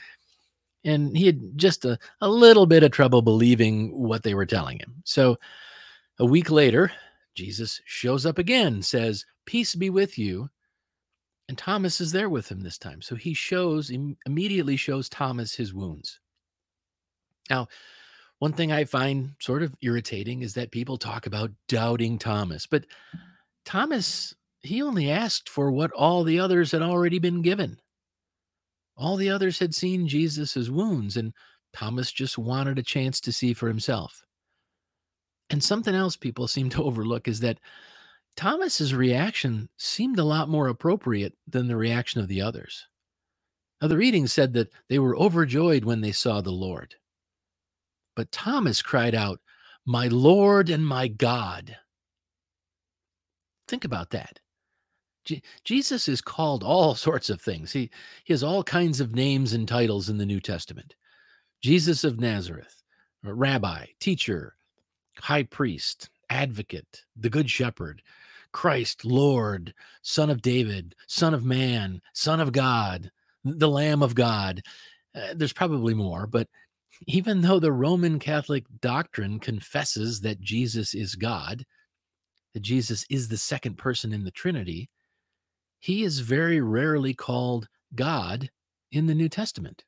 And 0.85 1.17
he 1.17 1.25
had 1.25 1.57
just 1.57 1.83
a, 1.83 1.99
a 2.21 2.29
little 2.29 2.65
bit 2.65 2.83
of 2.83 2.91
trouble 2.91 3.21
believing 3.21 3.89
what 3.89 4.23
they 4.23 4.35
were 4.35 4.45
telling 4.45 4.79
him. 4.79 5.01
So, 5.03 5.35
a 6.19 6.25
week 6.25 6.49
later, 6.49 6.91
Jesus 7.35 7.81
shows 7.85 8.25
up 8.25 8.37
again, 8.37 8.81
says, 8.81 9.25
Peace 9.45 9.75
be 9.75 9.89
with 9.89 10.17
you. 10.17 10.49
And 11.47 11.57
Thomas 11.57 12.01
is 12.01 12.11
there 12.11 12.29
with 12.29 12.49
him 12.49 12.61
this 12.61 12.77
time. 12.77 13.01
So 13.01 13.15
he 13.15 13.33
shows, 13.33 13.91
immediately 14.25 14.77
shows 14.77 15.09
Thomas 15.09 15.53
his 15.53 15.73
wounds. 15.73 16.19
Now, 17.49 17.67
one 18.39 18.53
thing 18.53 18.71
I 18.71 18.85
find 18.85 19.35
sort 19.39 19.61
of 19.61 19.75
irritating 19.81 20.41
is 20.41 20.55
that 20.55 20.71
people 20.71 20.97
talk 20.97 21.27
about 21.27 21.51
doubting 21.67 22.17
Thomas, 22.17 22.65
but 22.65 22.85
Thomas, 23.63 24.33
he 24.61 24.81
only 24.81 25.09
asked 25.09 25.49
for 25.49 25.71
what 25.71 25.91
all 25.91 26.23
the 26.23 26.39
others 26.39 26.71
had 26.71 26.81
already 26.81 27.19
been 27.19 27.41
given. 27.41 27.77
All 28.97 29.15
the 29.15 29.29
others 29.29 29.59
had 29.59 29.75
seen 29.75 30.07
Jesus' 30.07 30.69
wounds, 30.69 31.17
and 31.17 31.33
Thomas 31.73 32.11
just 32.11 32.37
wanted 32.37 32.79
a 32.79 32.83
chance 32.83 33.19
to 33.21 33.31
see 33.31 33.53
for 33.53 33.67
himself. 33.67 34.24
And 35.49 35.63
something 35.63 35.93
else 35.93 36.15
people 36.15 36.47
seem 36.47 36.69
to 36.71 36.83
overlook 36.83 37.27
is 37.27 37.39
that 37.41 37.59
Thomas's 38.35 38.93
reaction 38.93 39.69
seemed 39.77 40.19
a 40.19 40.23
lot 40.23 40.49
more 40.49 40.67
appropriate 40.67 41.33
than 41.47 41.67
the 41.67 41.77
reaction 41.77 42.19
of 42.19 42.27
the 42.27 42.41
others. 42.41 42.87
Now, 43.81 43.87
the 43.87 43.97
reading 43.97 44.27
said 44.27 44.53
that 44.53 44.71
they 44.89 44.99
were 44.99 45.17
overjoyed 45.17 45.85
when 45.85 46.01
they 46.01 46.11
saw 46.11 46.41
the 46.41 46.51
Lord. 46.51 46.95
But 48.15 48.31
Thomas 48.31 48.81
cried 48.81 49.15
out, 49.15 49.39
My 49.85 50.07
Lord 50.07 50.69
and 50.69 50.85
my 50.85 51.07
God. 51.07 51.77
Think 53.67 53.85
about 53.85 54.11
that. 54.11 54.39
Je- 55.25 55.41
Jesus 55.63 56.07
is 56.07 56.21
called 56.21 56.63
all 56.63 56.95
sorts 56.95 57.29
of 57.29 57.41
things. 57.41 57.71
He, 57.71 57.89
he 58.23 58.33
has 58.33 58.43
all 58.43 58.63
kinds 58.63 58.99
of 59.01 59.15
names 59.15 59.53
and 59.53 59.67
titles 59.67 60.09
in 60.09 60.17
the 60.17 60.25
New 60.25 60.39
Testament 60.39 60.95
Jesus 61.61 62.03
of 62.03 62.19
Nazareth, 62.19 62.83
Rabbi, 63.23 63.87
Teacher, 63.99 64.54
High 65.19 65.43
Priest, 65.43 66.09
Advocate, 66.29 67.03
the 67.15 67.29
Good 67.29 67.49
Shepherd, 67.49 68.01
Christ, 68.51 69.03
Lord, 69.05 69.73
Son 70.01 70.29
of 70.29 70.41
David, 70.41 70.95
Son 71.07 71.33
of 71.33 71.43
Man, 71.43 72.01
Son 72.13 72.39
of 72.39 72.51
God, 72.51 73.11
the 73.43 73.69
Lamb 73.69 74.01
of 74.01 74.15
God. 74.15 74.61
Uh, 75.13 75.33
there's 75.35 75.53
probably 75.53 75.93
more, 75.93 76.27
but 76.27 76.47
even 77.07 77.41
though 77.41 77.59
the 77.59 77.71
Roman 77.71 78.19
Catholic 78.19 78.65
doctrine 78.81 79.39
confesses 79.39 80.21
that 80.21 80.39
Jesus 80.39 80.93
is 80.93 81.15
God, 81.15 81.65
that 82.53 82.61
Jesus 82.61 83.05
is 83.09 83.27
the 83.27 83.37
second 83.37 83.77
person 83.77 84.13
in 84.13 84.23
the 84.23 84.31
Trinity, 84.31 84.89
he 85.79 86.03
is 86.03 86.19
very 86.19 86.61
rarely 86.61 87.13
called 87.13 87.67
God 87.93 88.49
in 88.91 89.07
the 89.07 89.15
New 89.15 89.29
Testament. 89.29 89.83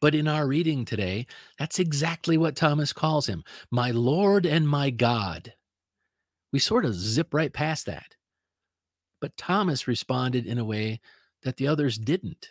But 0.00 0.14
in 0.14 0.26
our 0.26 0.46
reading 0.46 0.84
today, 0.84 1.26
that's 1.58 1.78
exactly 1.78 2.38
what 2.38 2.56
Thomas 2.56 2.92
calls 2.92 3.26
him 3.26 3.44
my 3.70 3.90
Lord 3.90 4.46
and 4.46 4.66
my 4.66 4.90
God. 4.90 5.52
We 6.52 6.58
sort 6.58 6.84
of 6.84 6.94
zip 6.94 7.32
right 7.34 7.52
past 7.52 7.86
that. 7.86 8.16
But 9.20 9.36
Thomas 9.36 9.86
responded 9.86 10.46
in 10.46 10.58
a 10.58 10.64
way 10.64 11.00
that 11.42 11.58
the 11.58 11.68
others 11.68 11.98
didn't. 11.98 12.48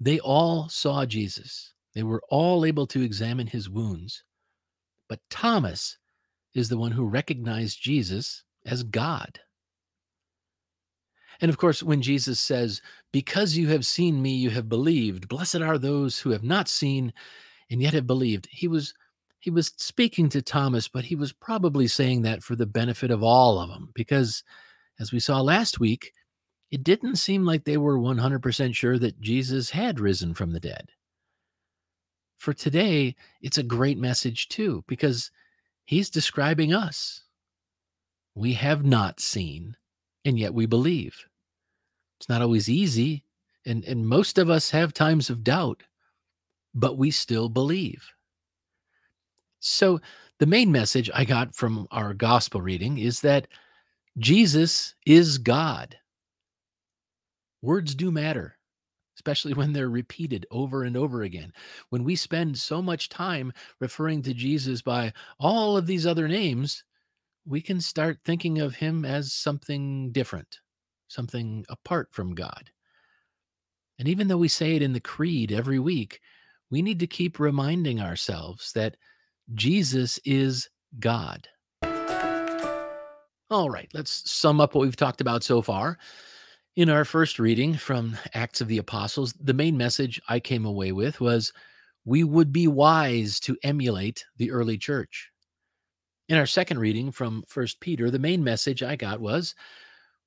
They 0.00 0.18
all 0.18 0.68
saw 0.70 1.04
Jesus, 1.04 1.74
they 1.94 2.02
were 2.02 2.22
all 2.30 2.64
able 2.64 2.86
to 2.88 3.02
examine 3.02 3.46
his 3.48 3.68
wounds. 3.68 4.24
But 5.08 5.20
Thomas 5.28 5.98
is 6.54 6.68
the 6.68 6.78
one 6.78 6.92
who 6.92 7.04
recognized 7.04 7.82
Jesus 7.82 8.44
as 8.64 8.82
God. 8.82 9.40
And 11.40 11.48
of 11.48 11.58
course, 11.58 11.82
when 11.82 12.02
Jesus 12.02 12.38
says, 12.38 12.82
Because 13.12 13.56
you 13.56 13.68
have 13.68 13.86
seen 13.86 14.20
me, 14.20 14.34
you 14.34 14.50
have 14.50 14.68
believed, 14.68 15.28
blessed 15.28 15.56
are 15.56 15.78
those 15.78 16.18
who 16.18 16.30
have 16.30 16.44
not 16.44 16.68
seen 16.68 17.12
and 17.70 17.80
yet 17.80 17.94
have 17.94 18.06
believed, 18.06 18.48
he 18.50 18.68
was 18.68 18.94
he 19.38 19.50
was 19.50 19.72
speaking 19.78 20.28
to 20.30 20.42
Thomas, 20.42 20.86
but 20.86 21.06
he 21.06 21.14
was 21.14 21.32
probably 21.32 21.88
saying 21.88 22.22
that 22.22 22.42
for 22.42 22.54
the 22.54 22.66
benefit 22.66 23.10
of 23.10 23.22
all 23.22 23.58
of 23.58 23.70
them, 23.70 23.90
because 23.94 24.44
as 24.98 25.12
we 25.12 25.18
saw 25.18 25.40
last 25.40 25.80
week, 25.80 26.12
it 26.70 26.84
didn't 26.84 27.16
seem 27.16 27.46
like 27.46 27.64
they 27.64 27.78
were 27.78 27.98
100% 27.98 28.74
sure 28.74 28.98
that 28.98 29.18
Jesus 29.18 29.70
had 29.70 29.98
risen 29.98 30.34
from 30.34 30.52
the 30.52 30.60
dead. 30.60 30.90
For 32.36 32.52
today, 32.52 33.16
it's 33.40 33.56
a 33.56 33.62
great 33.62 33.96
message 33.98 34.48
too, 34.48 34.84
because 34.86 35.30
he's 35.86 36.10
describing 36.10 36.74
us. 36.74 37.24
We 38.34 38.52
have 38.54 38.84
not 38.84 39.20
seen, 39.20 39.76
and 40.24 40.38
yet 40.38 40.52
we 40.52 40.66
believe. 40.66 41.26
It's 42.20 42.28
not 42.28 42.42
always 42.42 42.68
easy, 42.68 43.24
and, 43.64 43.82
and 43.86 44.06
most 44.06 44.36
of 44.36 44.50
us 44.50 44.70
have 44.70 44.92
times 44.92 45.30
of 45.30 45.42
doubt, 45.42 45.82
but 46.74 46.98
we 46.98 47.10
still 47.10 47.48
believe. 47.48 48.04
So, 49.58 50.02
the 50.38 50.46
main 50.46 50.70
message 50.70 51.10
I 51.14 51.24
got 51.24 51.54
from 51.54 51.88
our 51.90 52.12
gospel 52.12 52.60
reading 52.60 52.98
is 52.98 53.22
that 53.22 53.48
Jesus 54.18 54.94
is 55.06 55.38
God. 55.38 55.96
Words 57.62 57.94
do 57.94 58.10
matter, 58.10 58.58
especially 59.16 59.54
when 59.54 59.72
they're 59.72 59.88
repeated 59.88 60.44
over 60.50 60.84
and 60.84 60.98
over 60.98 61.22
again. 61.22 61.52
When 61.88 62.04
we 62.04 62.16
spend 62.16 62.58
so 62.58 62.82
much 62.82 63.08
time 63.08 63.52
referring 63.80 64.22
to 64.22 64.34
Jesus 64.34 64.82
by 64.82 65.14
all 65.38 65.76
of 65.76 65.86
these 65.86 66.06
other 66.06 66.28
names, 66.28 66.84
we 67.46 67.62
can 67.62 67.80
start 67.80 68.18
thinking 68.24 68.60
of 68.60 68.76
him 68.76 69.04
as 69.04 69.32
something 69.32 70.12
different, 70.12 70.60
something 71.10 71.64
apart 71.68 72.08
from 72.12 72.34
God. 72.34 72.70
And 73.98 74.08
even 74.08 74.28
though 74.28 74.38
we 74.38 74.48
say 74.48 74.76
it 74.76 74.82
in 74.82 74.92
the 74.92 75.00
creed 75.00 75.52
every 75.52 75.78
week, 75.78 76.20
we 76.70 76.82
need 76.82 77.00
to 77.00 77.06
keep 77.06 77.38
reminding 77.38 78.00
ourselves 78.00 78.72
that 78.72 78.96
Jesus 79.54 80.18
is 80.24 80.68
God. 80.98 81.48
All 83.50 83.68
right, 83.68 83.90
let's 83.92 84.30
sum 84.30 84.60
up 84.60 84.74
what 84.74 84.82
we've 84.82 84.96
talked 84.96 85.20
about 85.20 85.42
so 85.42 85.60
far. 85.60 85.98
In 86.76 86.88
our 86.88 87.04
first 87.04 87.40
reading 87.40 87.74
from 87.74 88.16
Acts 88.32 88.60
of 88.60 88.68
the 88.68 88.78
Apostles, 88.78 89.34
the 89.40 89.52
main 89.52 89.76
message 89.76 90.20
I 90.28 90.38
came 90.38 90.64
away 90.64 90.92
with 90.92 91.20
was 91.20 91.52
we 92.04 92.22
would 92.22 92.52
be 92.52 92.68
wise 92.68 93.40
to 93.40 93.56
emulate 93.64 94.24
the 94.36 94.52
early 94.52 94.78
church. 94.78 95.30
In 96.28 96.38
our 96.38 96.46
second 96.46 96.78
reading 96.78 97.10
from 97.10 97.42
First 97.48 97.80
Peter, 97.80 98.08
the 98.08 98.20
main 98.20 98.44
message 98.44 98.84
I 98.84 98.94
got 98.94 99.20
was 99.20 99.56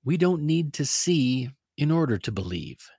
we 0.05 0.17
don't 0.17 0.43
need 0.43 0.73
to 0.73 0.85
see 0.85 1.49
in 1.77 1.91
order 1.91 2.17
to 2.17 2.31
believe. 2.31 2.89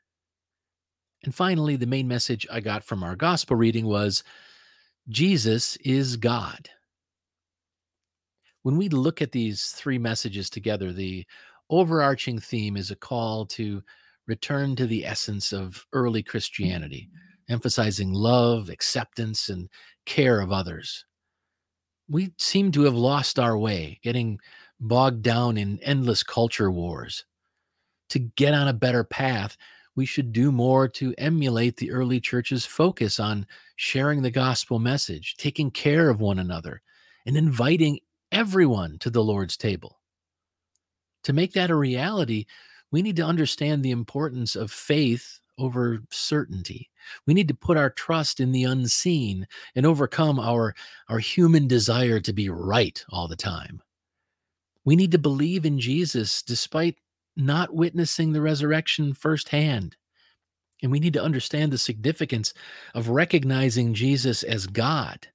And 1.24 1.34
finally, 1.34 1.76
the 1.76 1.86
main 1.86 2.06
message 2.06 2.46
I 2.50 2.60
got 2.60 2.84
from 2.84 3.02
our 3.02 3.16
gospel 3.16 3.56
reading 3.56 3.86
was 3.86 4.24
Jesus 5.08 5.76
is 5.76 6.16
God. 6.16 6.68
When 8.62 8.76
we 8.76 8.88
look 8.88 9.20
at 9.20 9.32
these 9.32 9.68
three 9.68 9.98
messages 9.98 10.48
together, 10.48 10.92
the 10.92 11.26
overarching 11.70 12.38
theme 12.38 12.76
is 12.76 12.90
a 12.90 12.96
call 12.96 13.46
to 13.46 13.82
return 14.26 14.74
to 14.76 14.86
the 14.86 15.04
essence 15.04 15.52
of 15.52 15.84
early 15.92 16.22
Christianity, 16.22 17.08
emphasizing 17.48 18.12
love, 18.12 18.70
acceptance, 18.70 19.50
and 19.50 19.68
care 20.06 20.40
of 20.40 20.52
others. 20.52 21.04
We 22.08 22.32
seem 22.38 22.72
to 22.72 22.82
have 22.82 22.94
lost 22.94 23.38
our 23.38 23.56
way, 23.56 23.98
getting 24.02 24.38
bogged 24.80 25.22
down 25.22 25.56
in 25.56 25.78
endless 25.82 26.22
culture 26.22 26.70
wars. 26.70 27.24
To 28.10 28.18
get 28.18 28.54
on 28.54 28.68
a 28.68 28.72
better 28.72 29.04
path, 29.04 29.56
we 29.96 30.06
should 30.06 30.32
do 30.32 30.50
more 30.50 30.88
to 30.88 31.14
emulate 31.18 31.76
the 31.76 31.90
early 31.90 32.20
church's 32.20 32.66
focus 32.66 33.20
on 33.20 33.46
sharing 33.76 34.22
the 34.22 34.30
gospel 34.30 34.78
message, 34.78 35.36
taking 35.36 35.70
care 35.70 36.10
of 36.10 36.20
one 36.20 36.38
another, 36.38 36.82
and 37.26 37.36
inviting 37.36 38.00
everyone 38.32 38.98
to 38.98 39.10
the 39.10 39.22
Lord's 39.22 39.56
table. 39.56 40.00
To 41.24 41.32
make 41.32 41.52
that 41.52 41.70
a 41.70 41.76
reality, 41.76 42.46
we 42.90 43.02
need 43.02 43.16
to 43.16 43.24
understand 43.24 43.82
the 43.82 43.92
importance 43.92 44.56
of 44.56 44.70
faith 44.70 45.40
over 45.58 46.02
certainty. 46.10 46.90
We 47.26 47.34
need 47.34 47.48
to 47.48 47.54
put 47.54 47.76
our 47.76 47.90
trust 47.90 48.40
in 48.40 48.52
the 48.52 48.64
unseen 48.64 49.46
and 49.74 49.86
overcome 49.86 50.40
our, 50.40 50.74
our 51.08 51.18
human 51.18 51.68
desire 51.68 52.20
to 52.20 52.32
be 52.32 52.48
right 52.48 53.02
all 53.10 53.28
the 53.28 53.36
time. 53.36 53.80
We 54.84 54.96
need 54.96 55.12
to 55.12 55.18
believe 55.18 55.64
in 55.64 55.80
Jesus 55.80 56.42
despite 56.42 56.96
not 57.36 57.74
witnessing 57.74 58.32
the 58.32 58.40
resurrection 58.40 59.14
firsthand. 59.14 59.96
And 60.82 60.92
we 60.92 61.00
need 61.00 61.14
to 61.14 61.22
understand 61.22 61.72
the 61.72 61.78
significance 61.78 62.52
of 62.94 63.08
recognizing 63.08 63.94
Jesus 63.94 64.42
as 64.42 64.66
God, 64.66 65.28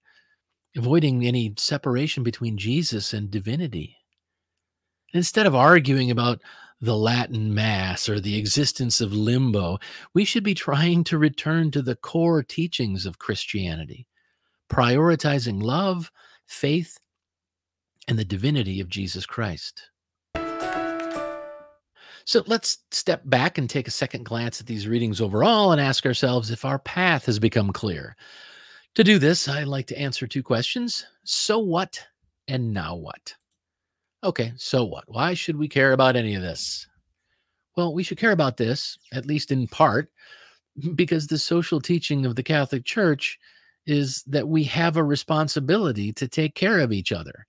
avoiding 0.76 1.26
any 1.26 1.54
separation 1.58 2.24
between 2.24 2.58
Jesus 2.58 3.14
and 3.14 3.32
divinity. 3.32 3.98
Instead 5.14 5.48
of 5.48 5.56
arguing 5.56 6.12
about 6.12 6.42
the 6.82 6.96
Latin 6.96 7.54
Mass 7.54 8.08
or 8.08 8.20
the 8.20 8.38
existence 8.38 9.02
of 9.02 9.12
limbo, 9.12 9.80
we 10.14 10.24
should 10.24 10.44
be 10.44 10.54
trying 10.54 11.04
to 11.06 11.18
return 11.18 11.72
to 11.72 11.82
the 11.82 11.96
core 11.96 12.44
teachings 12.44 13.06
of 13.06 13.20
Christianity, 13.20 14.08
prioritizing 14.72 15.62
love, 15.62 16.12
faith, 16.48 17.00
and 18.10 18.20
the 18.20 18.26
divinity 18.26 18.82
of 18.82 18.90
Jesus 18.90 19.26
Christ. 19.26 19.90
So 22.26 22.44
let's 22.48 22.80
step 22.92 23.22
back 23.26 23.58
and 23.58 23.70
take 23.70 23.88
a 23.88 23.92
second 23.92 24.26
glance 24.26 24.60
at 24.60 24.68
these 24.68 24.88
readings 24.88 25.22
overall 25.22 25.72
and 25.72 25.80
ask 25.80 26.06
ourselves 26.06 26.52
if 26.52 26.66
our 26.66 26.80
path 26.80 27.26
has 27.28 27.40
become 27.40 27.72
clear. 27.72 28.16
To 28.96 29.04
do 29.04 29.20
this, 29.20 29.48
I'd 29.48 29.68
like 29.68 29.88
to 29.88 29.98
answer 29.98 30.28
two 30.28 30.44
questions 30.44 31.06
So 31.24 31.60
what 31.60 32.04
and 32.48 32.74
now 32.74 32.96
what? 32.96 33.34
Okay, 34.24 34.54
so 34.58 34.84
what? 34.84 35.06
Why 35.08 35.34
should 35.34 35.56
we 35.56 35.68
care 35.68 35.94
about 35.94 36.16
any 36.16 36.36
of 36.36 36.42
this? 36.42 36.88
Well, 37.78 37.94
we 37.94 38.04
should 38.04 38.18
care 38.18 38.32
about 38.32 38.58
this, 38.58 38.98
at 39.14 39.26
least 39.26 39.52
in 39.52 39.68
part, 39.68 40.12
because 40.96 41.28
the 41.28 41.38
social 41.38 41.80
teaching 41.80 42.26
of 42.26 42.36
the 42.36 42.44
Catholic 42.44 42.86
Church 42.86 43.40
is 43.86 44.24
that 44.28 44.48
we 44.48 44.64
have 44.66 44.98
a 44.98 45.04
responsibility 45.04 46.12
to 46.14 46.28
take 46.28 46.54
care 46.54 46.80
of 46.80 46.92
each 46.92 47.12
other, 47.12 47.48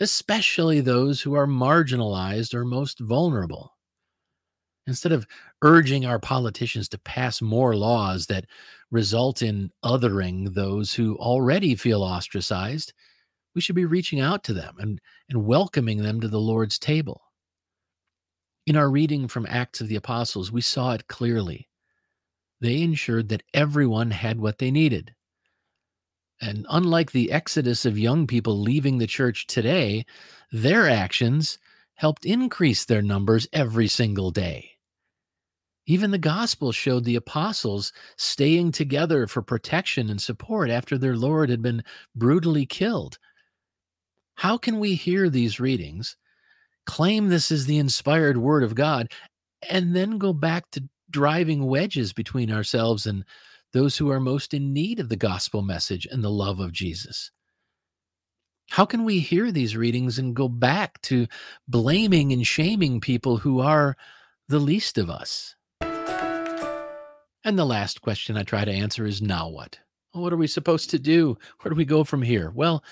especially 0.00 0.80
those 0.80 1.20
who 1.20 1.34
are 1.34 1.46
marginalized 1.46 2.54
or 2.54 2.64
most 2.64 2.98
vulnerable. 3.00 3.76
Instead 4.86 5.12
of 5.12 5.26
urging 5.62 6.04
our 6.04 6.18
politicians 6.18 6.88
to 6.88 6.98
pass 6.98 7.40
more 7.40 7.76
laws 7.76 8.26
that 8.26 8.46
result 8.90 9.40
in 9.40 9.70
othering 9.84 10.54
those 10.54 10.94
who 10.94 11.16
already 11.16 11.76
feel 11.76 12.02
ostracized, 12.02 12.92
we 13.54 13.60
should 13.60 13.76
be 13.76 13.84
reaching 13.84 14.20
out 14.20 14.42
to 14.44 14.52
them 14.52 14.74
and, 14.78 15.00
and 15.28 15.44
welcoming 15.44 16.02
them 16.02 16.20
to 16.20 16.28
the 16.28 16.40
Lord's 16.40 16.78
table. 16.78 17.22
In 18.66 18.76
our 18.76 18.90
reading 18.90 19.28
from 19.28 19.46
Acts 19.48 19.80
of 19.80 19.88
the 19.88 19.96
Apostles, 19.96 20.50
we 20.50 20.60
saw 20.60 20.92
it 20.92 21.06
clearly. 21.08 21.68
They 22.60 22.82
ensured 22.82 23.28
that 23.28 23.42
everyone 23.52 24.12
had 24.12 24.40
what 24.40 24.58
they 24.58 24.70
needed. 24.70 25.14
And 26.42 26.66
unlike 26.68 27.12
the 27.12 27.30
exodus 27.30 27.86
of 27.86 27.96
young 27.96 28.26
people 28.26 28.60
leaving 28.60 28.98
the 28.98 29.06
church 29.06 29.46
today, 29.46 30.04
their 30.50 30.88
actions 30.88 31.56
helped 31.94 32.24
increase 32.24 32.84
their 32.84 33.00
numbers 33.00 33.46
every 33.52 33.86
single 33.86 34.32
day. 34.32 34.72
Even 35.86 36.10
the 36.10 36.18
gospel 36.18 36.72
showed 36.72 37.04
the 37.04 37.14
apostles 37.14 37.92
staying 38.16 38.72
together 38.72 39.28
for 39.28 39.40
protection 39.40 40.10
and 40.10 40.20
support 40.20 40.68
after 40.68 40.98
their 40.98 41.16
Lord 41.16 41.48
had 41.48 41.62
been 41.62 41.84
brutally 42.14 42.66
killed. 42.66 43.18
How 44.34 44.58
can 44.58 44.80
we 44.80 44.96
hear 44.96 45.30
these 45.30 45.60
readings, 45.60 46.16
claim 46.86 47.28
this 47.28 47.52
is 47.52 47.66
the 47.66 47.78
inspired 47.78 48.36
word 48.36 48.64
of 48.64 48.74
God, 48.74 49.12
and 49.70 49.94
then 49.94 50.18
go 50.18 50.32
back 50.32 50.70
to 50.72 50.88
driving 51.08 51.66
wedges 51.66 52.12
between 52.12 52.50
ourselves 52.50 53.06
and 53.06 53.24
those 53.72 53.96
who 53.96 54.10
are 54.10 54.20
most 54.20 54.54
in 54.54 54.72
need 54.72 55.00
of 55.00 55.08
the 55.08 55.16
gospel 55.16 55.62
message 55.62 56.06
and 56.10 56.22
the 56.22 56.30
love 56.30 56.60
of 56.60 56.72
Jesus? 56.72 57.30
How 58.70 58.84
can 58.86 59.04
we 59.04 59.18
hear 59.18 59.52
these 59.52 59.76
readings 59.76 60.18
and 60.18 60.34
go 60.34 60.48
back 60.48 61.00
to 61.02 61.26
blaming 61.68 62.32
and 62.32 62.46
shaming 62.46 63.00
people 63.00 63.36
who 63.36 63.60
are 63.60 63.96
the 64.48 64.58
least 64.58 64.96
of 64.98 65.10
us? 65.10 65.54
And 67.44 67.58
the 67.58 67.66
last 67.66 68.00
question 68.00 68.36
I 68.36 68.44
try 68.44 68.64
to 68.64 68.72
answer 68.72 69.04
is 69.04 69.20
now 69.20 69.48
what? 69.48 69.78
What 70.12 70.32
are 70.32 70.38
we 70.38 70.46
supposed 70.46 70.90
to 70.90 70.98
do? 70.98 71.36
Where 71.60 71.70
do 71.70 71.76
we 71.76 71.84
go 71.84 72.04
from 72.04 72.22
here? 72.22 72.50
Well, 72.54 72.84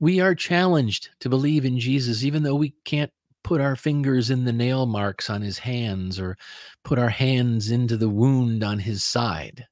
we 0.00 0.20
are 0.20 0.34
challenged 0.34 1.10
to 1.20 1.28
believe 1.28 1.64
in 1.64 1.78
Jesus, 1.78 2.24
even 2.24 2.42
though 2.42 2.54
we 2.54 2.74
can't 2.84 3.12
put 3.44 3.60
our 3.60 3.76
fingers 3.76 4.30
in 4.30 4.44
the 4.44 4.52
nail 4.52 4.84
marks 4.86 5.30
on 5.30 5.42
his 5.42 5.58
hands 5.58 6.18
or 6.18 6.36
put 6.84 6.98
our 6.98 7.08
hands 7.08 7.70
into 7.70 7.96
the 7.96 8.08
wound 8.08 8.64
on 8.64 8.78
his 8.80 9.02
side. 9.04 9.66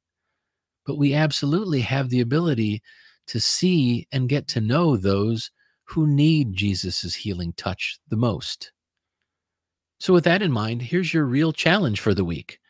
But 0.87 0.99
we 0.99 1.15
absolutely 1.15 1.81
have 1.81 2.09
the 2.09 2.21
ability 2.21 2.83
to 3.27 3.41
see 3.41 4.07
and 4.13 4.29
get 4.29 4.47
to 4.49 4.61
know 4.61 4.97
those 4.97 5.51
who 5.85 6.07
need 6.07 6.55
Jesus' 6.55 7.15
healing 7.15 7.53
touch 7.57 7.99
the 8.09 8.17
most. 8.17 8.73
So, 9.99 10.13
with 10.13 10.25
that 10.25 10.43
in 10.43 10.53
mind, 10.53 10.83
here's 10.83 11.13
your 11.13 11.25
real 11.25 11.53
challenge 11.53 12.01
for 12.01 12.15
the 12.15 12.25
week 12.25 12.61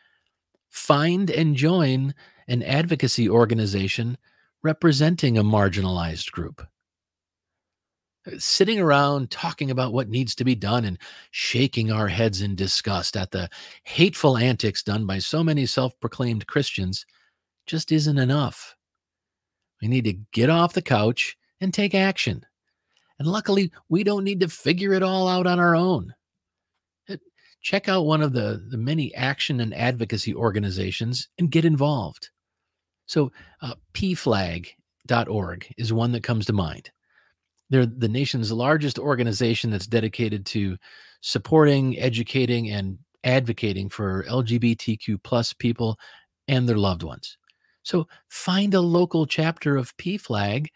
find 0.70 1.30
and 1.30 1.56
join 1.56 2.14
an 2.48 2.62
advocacy 2.62 3.28
organization 3.28 4.16
representing 4.62 5.38
a 5.38 5.44
marginalized 5.44 6.30
group. 6.32 6.66
Uh, 8.26 8.38
sitting 8.38 8.78
around 8.78 9.30
talking 9.30 9.70
about 9.70 9.92
what 9.92 10.08
needs 10.08 10.34
to 10.34 10.44
be 10.44 10.54
done 10.54 10.84
and 10.84 10.98
shaking 11.30 11.90
our 11.90 12.08
heads 12.08 12.42
in 12.42 12.54
disgust 12.54 13.16
at 13.16 13.30
the 13.30 13.48
hateful 13.84 14.36
antics 14.36 14.82
done 14.82 15.06
by 15.06 15.18
so 15.18 15.42
many 15.42 15.66
self 15.66 15.98
proclaimed 16.00 16.46
Christians 16.46 17.06
just 17.66 17.92
isn't 17.92 18.18
enough. 18.18 18.76
We 19.82 19.88
need 19.88 20.04
to 20.04 20.18
get 20.32 20.50
off 20.50 20.72
the 20.72 20.82
couch 20.82 21.36
and 21.60 21.72
take 21.72 21.94
action. 21.94 22.44
And 23.18 23.28
luckily, 23.28 23.72
we 23.88 24.04
don't 24.04 24.24
need 24.24 24.40
to 24.40 24.48
figure 24.48 24.92
it 24.92 25.02
all 25.02 25.28
out 25.28 25.46
on 25.46 25.58
our 25.58 25.74
own 25.74 26.14
check 27.66 27.88
out 27.88 28.06
one 28.06 28.22
of 28.22 28.32
the, 28.32 28.64
the 28.68 28.76
many 28.76 29.12
action 29.16 29.58
and 29.58 29.74
advocacy 29.74 30.32
organizations 30.32 31.28
and 31.36 31.50
get 31.50 31.64
involved. 31.64 32.30
So, 33.06 33.32
uh, 33.60 33.74
pflag.org 33.92 35.74
is 35.76 35.92
one 35.92 36.12
that 36.12 36.22
comes 36.22 36.46
to 36.46 36.52
mind. 36.52 36.92
They're 37.68 37.84
the 37.84 38.08
nation's 38.08 38.52
largest 38.52 39.00
organization 39.00 39.72
that's 39.72 39.88
dedicated 39.88 40.46
to 40.46 40.76
supporting, 41.22 41.98
educating, 41.98 42.70
and 42.70 42.98
advocating 43.24 43.88
for 43.88 44.22
LGBTQ 44.28 45.20
plus 45.24 45.52
people 45.52 45.98
and 46.46 46.68
their 46.68 46.78
loved 46.78 47.02
ones. 47.02 47.36
So 47.86 48.08
find 48.28 48.74
a 48.74 48.80
local 48.80 49.26
chapter 49.26 49.76
of 49.76 49.96
PFLAG 49.96 50.66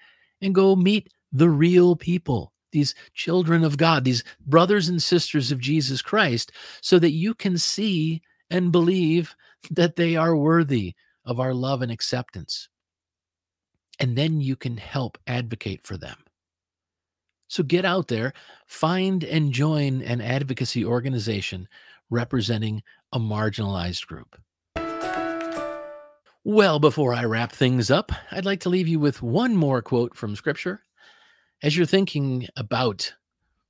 and 0.40 0.54
go 0.54 0.76
meet 0.76 1.12
the 1.32 1.50
real 1.50 1.96
people 1.96 2.52
these 2.70 2.94
children 3.14 3.64
of 3.64 3.76
God, 3.76 4.04
these 4.04 4.22
brothers 4.46 4.88
and 4.88 5.02
sisters 5.02 5.50
of 5.50 5.58
Jesus 5.58 6.02
Christ, 6.02 6.52
so 6.80 7.00
that 7.00 7.10
you 7.10 7.34
can 7.34 7.58
see 7.58 8.22
and 8.48 8.70
believe 8.70 9.34
that 9.72 9.96
they 9.96 10.14
are 10.14 10.36
worthy 10.36 10.94
of 11.24 11.40
our 11.40 11.52
love 11.52 11.82
and 11.82 11.90
acceptance. 11.90 12.68
And 13.98 14.16
then 14.16 14.40
you 14.40 14.54
can 14.54 14.76
help 14.76 15.18
advocate 15.26 15.82
for 15.82 15.96
them. 15.96 16.16
So 17.48 17.64
get 17.64 17.84
out 17.84 18.06
there, 18.06 18.34
find 18.68 19.24
and 19.24 19.52
join 19.52 20.02
an 20.02 20.20
advocacy 20.20 20.84
organization 20.84 21.66
representing 22.08 22.84
a 23.12 23.18
marginalized 23.18 24.06
group. 24.06 24.40
Well, 26.44 26.78
before 26.78 27.12
I 27.12 27.24
wrap 27.24 27.52
things 27.52 27.90
up, 27.90 28.12
I'd 28.30 28.46
like 28.46 28.60
to 28.60 28.70
leave 28.70 28.88
you 28.88 28.98
with 28.98 29.20
one 29.22 29.54
more 29.54 29.82
quote 29.82 30.16
from 30.16 30.34
Scripture 30.34 30.82
as 31.62 31.76
you're 31.76 31.86
thinking 31.86 32.48
about 32.56 33.12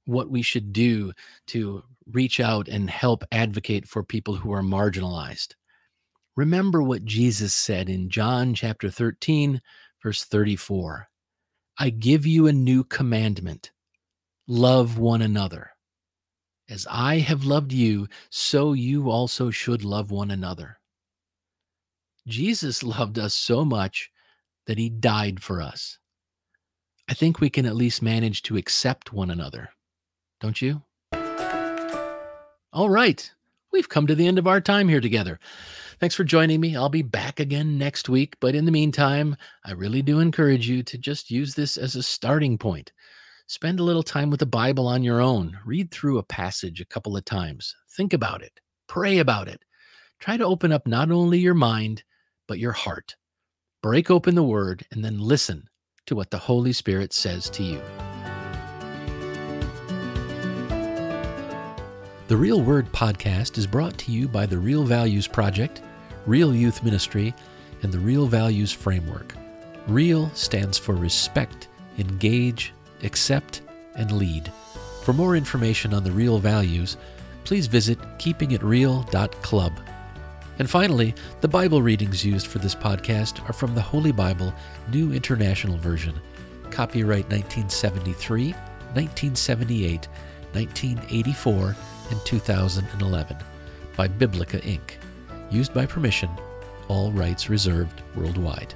what 0.05 0.31
we 0.31 0.43
should 0.43 0.73
do 0.73 1.13
to 1.49 1.83
reach 2.13 2.41
out 2.41 2.69
and 2.69 2.89
help 2.89 3.25
advocate 3.33 3.89
for 3.89 4.03
people 4.03 4.37
who 4.37 4.53
are 4.53 4.63
marginalized, 4.63 5.55
remember 6.37 6.83
what 6.83 7.05
Jesus 7.05 7.55
said 7.55 7.89
in 7.89 8.09
John 8.09 8.55
chapter 8.55 8.91
13, 8.91 9.61
verse 10.03 10.25
34 10.25 11.09
I 11.79 11.91
give 11.91 12.27
you 12.27 12.47
a 12.47 12.53
new 12.53 12.85
commandment 12.85 13.73
love 14.47 14.99
one 14.99 15.23
another. 15.23 15.71
As 16.69 16.87
I 16.91 17.19
have 17.19 17.45
loved 17.45 17.73
you, 17.73 18.07
so 18.31 18.73
you 18.75 19.11
also 19.11 19.51
should 19.51 19.85
love 19.85 20.11
one 20.11 20.31
another. 20.31 20.80
Jesus 22.31 22.83
loved 22.83 23.19
us 23.19 23.35
so 23.35 23.65
much 23.65 24.11
that 24.67 24.79
he 24.79 24.89
died 24.89 25.43
for 25.43 25.61
us. 25.61 25.99
I 27.09 27.15
think 27.15 27.41
we 27.41 27.51
can 27.51 27.67
at 27.67 27.75
least 27.75 28.03
manage 28.03 28.43
to 28.45 28.57
accept 28.57 29.13
one 29.13 29.31
another. 29.31 29.71
Don't 30.41 30.63
you? 30.63 30.83
All 32.73 32.89
right. 32.89 33.31
We've 33.73 33.89
come 33.89 34.07
to 34.07 34.15
the 34.15 34.29
end 34.29 34.39
of 34.39 34.47
our 34.47 34.61
time 34.61 34.89
here 34.89 35.01
together. 35.01 35.41
Thanks 35.99 36.15
for 36.15 36.23
joining 36.23 36.61
me. 36.61 36.77
I'll 36.77 36.89
be 36.89 37.03
back 37.03 37.41
again 37.41 37.77
next 37.79 38.09
week. 38.09 38.37
But 38.41 38.55
in 38.55 38.65
the 38.65 38.71
meantime, 38.71 39.37
I 39.65 39.73
really 39.73 40.03
do 40.03 40.21
encourage 40.21 40.69
you 40.69 40.85
to 40.85 40.99
just 40.99 41.33
use 41.33 41.55
this 41.55 41.77
as 41.77 41.97
a 41.97 42.03
starting 42.03 42.59
point. 42.59 42.93
Spend 43.49 43.81
a 43.81 43.85
little 43.85 44.05
time 44.05 44.31
with 44.31 44.39
the 44.39 44.47
Bible 44.47 44.87
on 44.87 45.03
your 45.03 45.21
own. 45.21 45.59
Read 45.65 45.91
through 45.91 46.19
a 46.19 46.23
passage 46.23 46.81
a 46.81 46.87
couple 46.87 47.17
of 47.17 47.25
times. 47.25 47.75
Think 47.97 48.13
about 48.13 48.43
it. 48.43 48.61
Pray 48.87 49.19
about 49.19 49.49
it. 49.49 49.65
Try 50.21 50.37
to 50.37 50.45
open 50.45 50.71
up 50.71 50.87
not 50.87 51.11
only 51.11 51.39
your 51.39 51.55
mind, 51.55 52.05
but 52.51 52.59
your 52.59 52.73
heart. 52.73 53.15
Break 53.81 54.11
open 54.11 54.35
the 54.35 54.43
word 54.43 54.85
and 54.91 55.05
then 55.05 55.21
listen 55.21 55.69
to 56.07 56.17
what 56.17 56.33
the 56.33 56.39
Holy 56.39 56.73
Spirit 56.73 57.13
says 57.13 57.49
to 57.51 57.63
you. 57.63 57.81
The 62.27 62.37
Real 62.37 62.61
Word 62.61 62.91
podcast 62.91 63.57
is 63.57 63.69
brought 63.69 63.97
to 63.99 64.11
you 64.11 64.27
by 64.27 64.47
the 64.47 64.59
Real 64.59 64.83
Values 64.83 65.29
Project, 65.29 65.81
Real 66.27 66.53
Youth 66.53 66.83
Ministry, 66.83 67.33
and 67.85 67.93
the 67.93 68.01
Real 68.01 68.27
Values 68.27 68.73
Framework. 68.73 69.37
REAL 69.87 70.29
stands 70.35 70.77
for 70.77 70.97
respect, 70.97 71.69
engage, 71.99 72.73
accept, 73.05 73.63
and 73.95 74.11
lead. 74.11 74.53
For 75.05 75.13
more 75.13 75.37
information 75.37 75.95
on 75.95 76.03
the 76.03 76.11
Real 76.11 76.41
Values, 76.41 76.97
please 77.45 77.69
visit 77.69 78.01
keepingitreal.club. 78.19 79.73
And 80.61 80.69
finally, 80.69 81.15
the 81.41 81.49
Bible 81.49 81.81
readings 81.81 82.23
used 82.23 82.47
for 82.47 82.59
this 82.59 82.75
podcast 82.75 83.49
are 83.49 83.55
from 83.55 83.75
the 83.75 83.81
Holy 83.81 84.13
Bible, 84.13 84.53
New 84.93 85.11
International 85.11 85.79
Version, 85.79 86.15
copyright 86.71 87.25
1973, 87.31 88.51
1978, 88.53 90.07
1984, 90.53 91.77
and 92.11 92.21
2011 92.27 93.37
by 93.97 94.07
Biblica 94.07 94.59
Inc., 94.59 94.97
used 95.51 95.73
by 95.73 95.87
permission, 95.87 96.29
all 96.89 97.11
rights 97.11 97.49
reserved 97.49 98.03
worldwide. 98.15 98.75